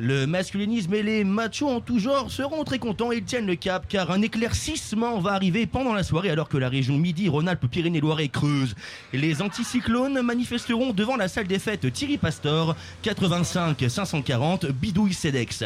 [0.00, 3.56] Le masculinisme et les machos en tout genre seront très contents et ils tiennent le
[3.56, 7.66] cap car un éclaircissement va arriver pendant la soirée alors que la région Midi, Rhône-Alpes,
[7.68, 8.76] Pyrénées-Loiret creuse.
[9.12, 15.64] Les anticyclones manifesteront devant la salle des fêtes Thierry Pastor, 85 540 Bidouille Cedex.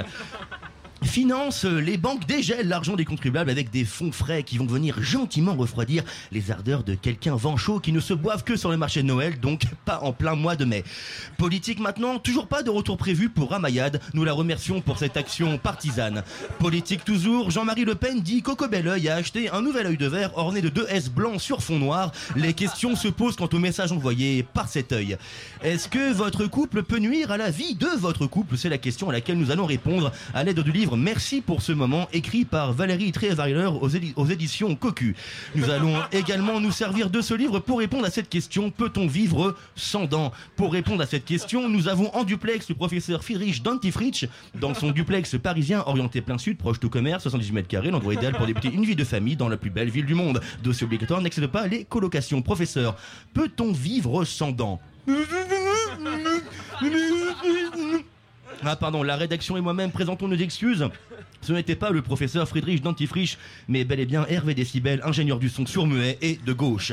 [1.02, 5.54] Finance, les banques dégèlent l'argent des contribuables avec des fonds frais qui vont venir gentiment
[5.54, 9.02] refroidir les ardeurs de quelqu'un vent chaud qui ne se boivent que sur le marché
[9.02, 10.84] de Noël, donc pas en plein mois de mai.
[11.36, 14.00] Politique maintenant, toujours pas de retour prévu pour Ramayad.
[14.14, 16.22] Nous la remercions pour cette action partisane.
[16.58, 20.36] Politique toujours, Jean-Marie Le Pen dit Coco Belleuil a acheté un nouvel œil de verre
[20.38, 22.12] orné de deux S blancs sur fond noir.
[22.36, 25.18] Les questions se posent quant au message envoyé par cet œil.
[25.62, 28.56] Est-ce que votre couple peut nuire à la vie de votre couple?
[28.56, 31.72] C'est la question à laquelle nous allons répondre à l'aide du livre Merci pour ce
[31.72, 35.14] moment, écrit par Valérie Tréveiler aux, édi- aux éditions Cocu.
[35.54, 39.56] Nous allons également nous servir de ce livre pour répondre à cette question peut-on vivre
[39.76, 40.32] sans dents?
[40.56, 44.90] Pour répondre à cette question, nous avons en duplex le professeur Friedrich Dantifrich dans son
[44.90, 48.68] duplex parisien orienté plein sud, proche de commerce, 78 mètres carrés, l'endroit idéal pour débuter
[48.72, 50.40] une vie de famille dans la plus belle ville du monde.
[50.62, 52.42] Dossier obligatoire n'excède pas les colocations.
[52.42, 52.96] Professeur,
[53.34, 54.80] peut-on vivre sans dents?
[58.64, 60.88] Ah pardon, la rédaction et moi-même présentons nos excuses.
[61.42, 63.36] Ce n'était pas le professeur Friedrich Dantifrich,
[63.66, 66.92] mais bel et bien Hervé Décibel, ingénieur du son sourd-muet et de gauche.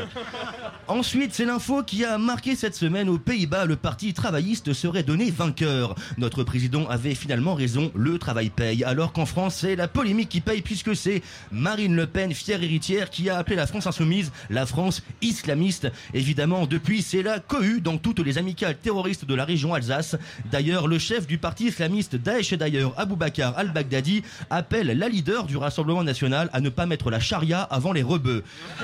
[0.87, 3.65] Ensuite, c'est l'info qui a marqué cette semaine aux Pays-Bas.
[3.65, 5.93] Le parti travailliste serait donné vainqueur.
[6.17, 8.83] Notre président avait finalement raison, le travail paye.
[8.83, 11.21] Alors qu'en France, c'est la polémique qui paye puisque c'est
[11.51, 15.91] Marine Le Pen, fière héritière, qui a appelé la France insoumise la France islamiste.
[16.15, 20.15] Évidemment, depuis, c'est la cohue dans toutes les amicales terroristes de la région Alsace.
[20.51, 26.03] D'ailleurs, le chef du parti islamiste Daesh, d'ailleurs, Aboubacar al-Baghdadi, appelle la leader du Rassemblement
[26.03, 28.43] national à ne pas mettre la charia avant les rebeux.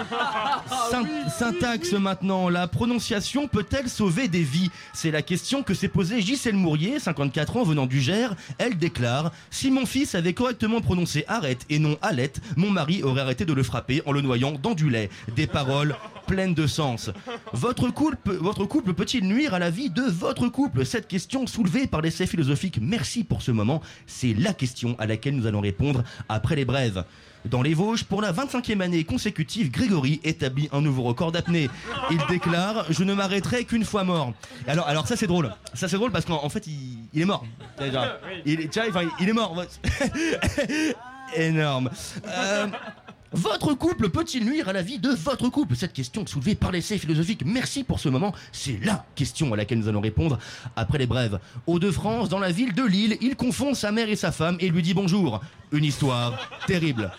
[0.91, 4.69] Syn- syntaxe maintenant, la prononciation peut-elle sauver des vies?
[4.93, 8.33] C'est la question que s'est posée Gisèle Mourier, 54 ans, venant du Gers.
[8.57, 13.21] Elle déclare Si mon fils avait correctement prononcé arrête et non alette, mon mari aurait
[13.21, 15.09] arrêté de le frapper en le noyant dans du lait.
[15.35, 15.95] Des paroles
[16.25, 17.11] pleine de sens.
[17.53, 20.85] Votre couple, votre couple peut-il nuire à la vie de votre couple?
[20.85, 25.35] Cette question soulevée par l'essai philosophique Merci pour ce moment, c'est la question à laquelle
[25.35, 27.03] nous allons répondre après les brèves.
[27.45, 31.69] Dans les Vosges, pour la 25e année consécutive, Grégory établit un nouveau record d'apnée.
[32.09, 34.33] Il déclare Je ne m'arrêterai qu'une fois mort.
[34.67, 35.53] Alors, alors ça c'est drôle.
[35.75, 37.45] Ça c'est drôle parce qu'en en fait il, il est mort.
[38.45, 39.63] Il est mort.
[41.35, 41.89] Énorme.
[42.27, 42.67] Euh,
[43.35, 45.75] votre couple peut-il nuire à la vie de votre couple?
[45.75, 47.43] Cette question soulevée par l'essai philosophique.
[47.45, 48.33] Merci pour ce moment.
[48.51, 50.39] C'est la question à laquelle nous allons répondre
[50.75, 51.39] après les brèves.
[51.67, 54.81] Hauts-de-France, dans la ville de Lille, il confond sa mère et sa femme et lui
[54.81, 55.41] dit bonjour.
[55.71, 57.11] Une histoire terrible.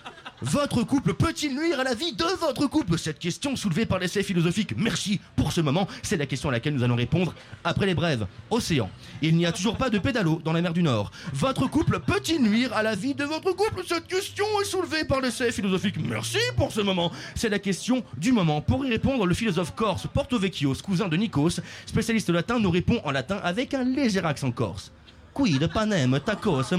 [0.42, 2.98] Votre couple peut-il nuire à la vie de votre couple?
[2.98, 4.74] Cette question soulevée par l'essai philosophique.
[4.76, 5.88] Merci pour ce moment.
[6.02, 7.34] C'est la question à laquelle nous allons répondre
[7.64, 8.26] après les brèves.
[8.50, 8.90] Océan.
[9.22, 11.10] Il n'y a toujours pas de pédalo dans la mer du Nord.
[11.32, 13.82] Votre couple peut-il nuire à la vie de votre couple?
[13.88, 15.96] Cette question est soulevée par l'essai philosophique.
[15.98, 17.10] Merci pour ce moment.
[17.34, 18.60] C'est la question du moment.
[18.60, 23.00] Pour y répondre, le philosophe corse Porto Vecchios, cousin de Nikos, spécialiste latin, nous répond
[23.04, 24.92] en latin avec un léger accent corse.
[25.36, 26.70] Quid, panem, tacos,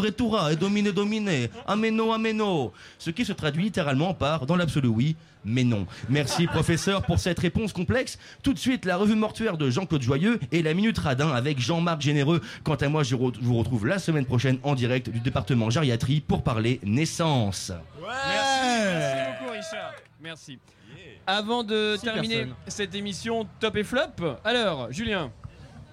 [0.00, 2.72] retura et domine, domine, ameno, ameno.
[2.96, 5.84] Ce qui se traduit littéralement par, dans l'absolu oui, mais non.
[6.08, 8.16] Merci professeur pour cette réponse complexe.
[8.44, 12.00] Tout de suite, la revue mortuaire de Jean-Claude Joyeux et la Minute Radin avec Jean-Marc
[12.00, 12.40] Généreux.
[12.62, 16.44] Quant à moi, je vous retrouve la semaine prochaine en direct du département gériatrie pour
[16.44, 17.72] parler naissance.
[18.00, 19.94] Merci beaucoup, Richard.
[20.20, 20.60] Merci.
[21.26, 22.54] Avant de Six terminer personnes.
[22.68, 25.32] cette émission top et flop, alors, Julien.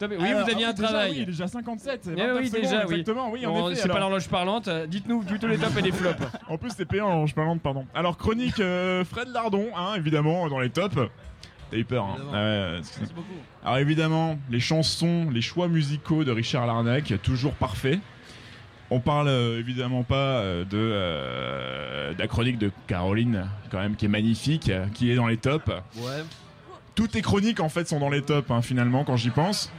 [0.01, 1.15] Oui, Alors, vous aviez un déjà, travail.
[1.19, 2.01] oui, déjà 57.
[2.05, 2.91] Eh 29 oui, secondes, déjà, oui.
[2.91, 3.81] Exactement, oui, en Bon, effet.
[3.81, 4.69] C'est pas l'horloge parlante.
[4.87, 6.21] Dites-nous plutôt les tops et les flops.
[6.49, 7.85] En plus, c'est payant l'orange parlante, pardon.
[7.95, 10.97] Alors, chronique euh, Fred Lardon, hein, évidemment, dans les tops.
[11.71, 12.17] T'as eu peur, hein.
[12.31, 12.35] Ah
[12.73, 13.13] ouais, excuse-
[13.63, 17.99] Alors, évidemment, les chansons, les choix musicaux de Richard Larnac, toujours parfaits.
[18.91, 23.95] On parle euh, évidemment pas euh, de, euh, de la chronique de Caroline, quand même,
[23.95, 25.65] qui est magnifique, euh, qui est dans les tops.
[25.97, 26.23] Ouais.
[26.95, 29.71] Toutes tes chroniques, en fait, sont dans les tops, hein, finalement, quand j'y pense.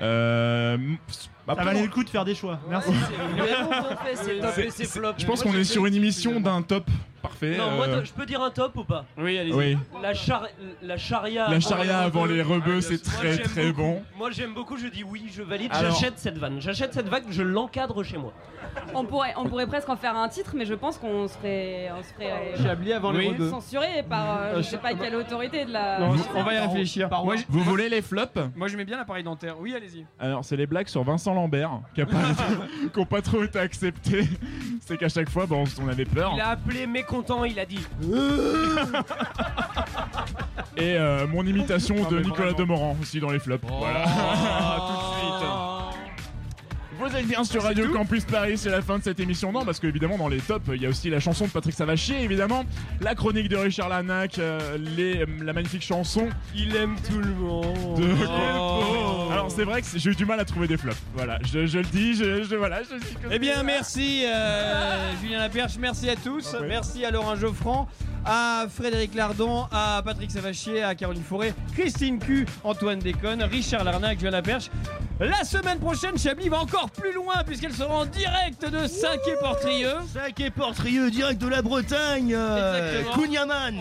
[0.00, 0.76] Euh,
[1.08, 2.58] Ça après, valait le coup de faire des choix.
[2.68, 2.90] Merci.
[4.14, 6.84] C'est- c'est- Je pense qu'on est sur une émission d'un top
[7.22, 7.56] parfait.
[7.56, 9.04] Non, moi, euh, je peux dire un top ou pas?
[9.16, 9.52] Oui, allez-y.
[9.52, 9.76] Oui.
[10.02, 10.46] La, char-
[10.82, 11.48] la charia.
[11.48, 13.82] La charia avant les rebeux, c'est Moi, très très beaucoup.
[13.82, 14.02] bon.
[14.16, 16.60] Moi j'aime beaucoup, je dis oui, je valide, Alors- j'achète cette vanne.
[16.60, 18.32] J'achète cette vanne, je l'encadre chez moi.
[18.94, 21.90] On pourrait, on pourrait presque en faire un titre, mais je pense qu'on se ferait,
[21.98, 23.28] on se ferait Chablis avant les Oui.
[23.32, 23.50] rebeux.
[23.50, 25.98] censuré par euh, je sais pas quelle autorité de la.
[26.00, 27.08] Non, on va y réfléchir.
[27.24, 28.38] Moi, Vous voulez les flops?
[28.54, 29.56] Moi, j'aimais bien l'appareil dentaire.
[29.60, 30.06] Oui, allez-y.
[30.18, 34.28] Alors, c'est les blagues sur Vincent Lambert qui n'ont pas trop été acceptées.
[34.80, 36.32] C'est qu'à chaque fois, bon, on avait peur.
[36.34, 37.86] Il a appelé mécontent, il a dit.
[40.76, 42.58] Et euh, mon imitation Non, de Nicolas vraiment.
[42.58, 43.66] Demorand aussi dans les flops.
[43.66, 44.04] Voilà.
[47.08, 49.50] Vous êtes bien sur Radio Campus Paris, c'est la fin de cette émission.
[49.52, 52.22] Non, parce qu'évidemment, dans les tops, il y a aussi la chanson de Patrick Savachier,
[52.22, 52.64] évidemment.
[53.00, 57.98] La chronique de Richard Lanac, euh, les, la magnifique chanson Il aime tout le monde.
[58.00, 58.08] de.
[58.28, 59.28] Oh.
[59.32, 60.98] Alors, c'est vrai que j'ai eu du mal à trouver des flops.
[61.14, 65.12] Voilà, je, je le dis, je, je- voilà, je dis que Eh bien, merci euh,
[65.22, 67.88] Julien Laperche, merci à tous, merci à Laurent Geoffrand,
[68.28, 74.18] à Frédéric Lardon, à Patrick Savachier, à Caroline Fourré, Christine Q, Antoine Déconne, Richard Larnac,
[74.18, 74.70] Julien Laperche.
[75.18, 79.94] La semaine prochaine, Chablis va encore plus loin puisqu'elle sera en direct de Saint-Quay-Portrieux.
[80.12, 82.34] Sac et Portrieux, direct de la Bretagne.
[82.34, 83.02] euh.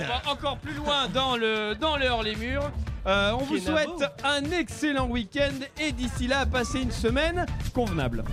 [0.02, 2.72] On va encore plus loin dans le dans le hors les murs.
[3.06, 3.88] Euh, on vous souhaite
[4.24, 8.24] un excellent week-end et d'ici là, passez une semaine convenable.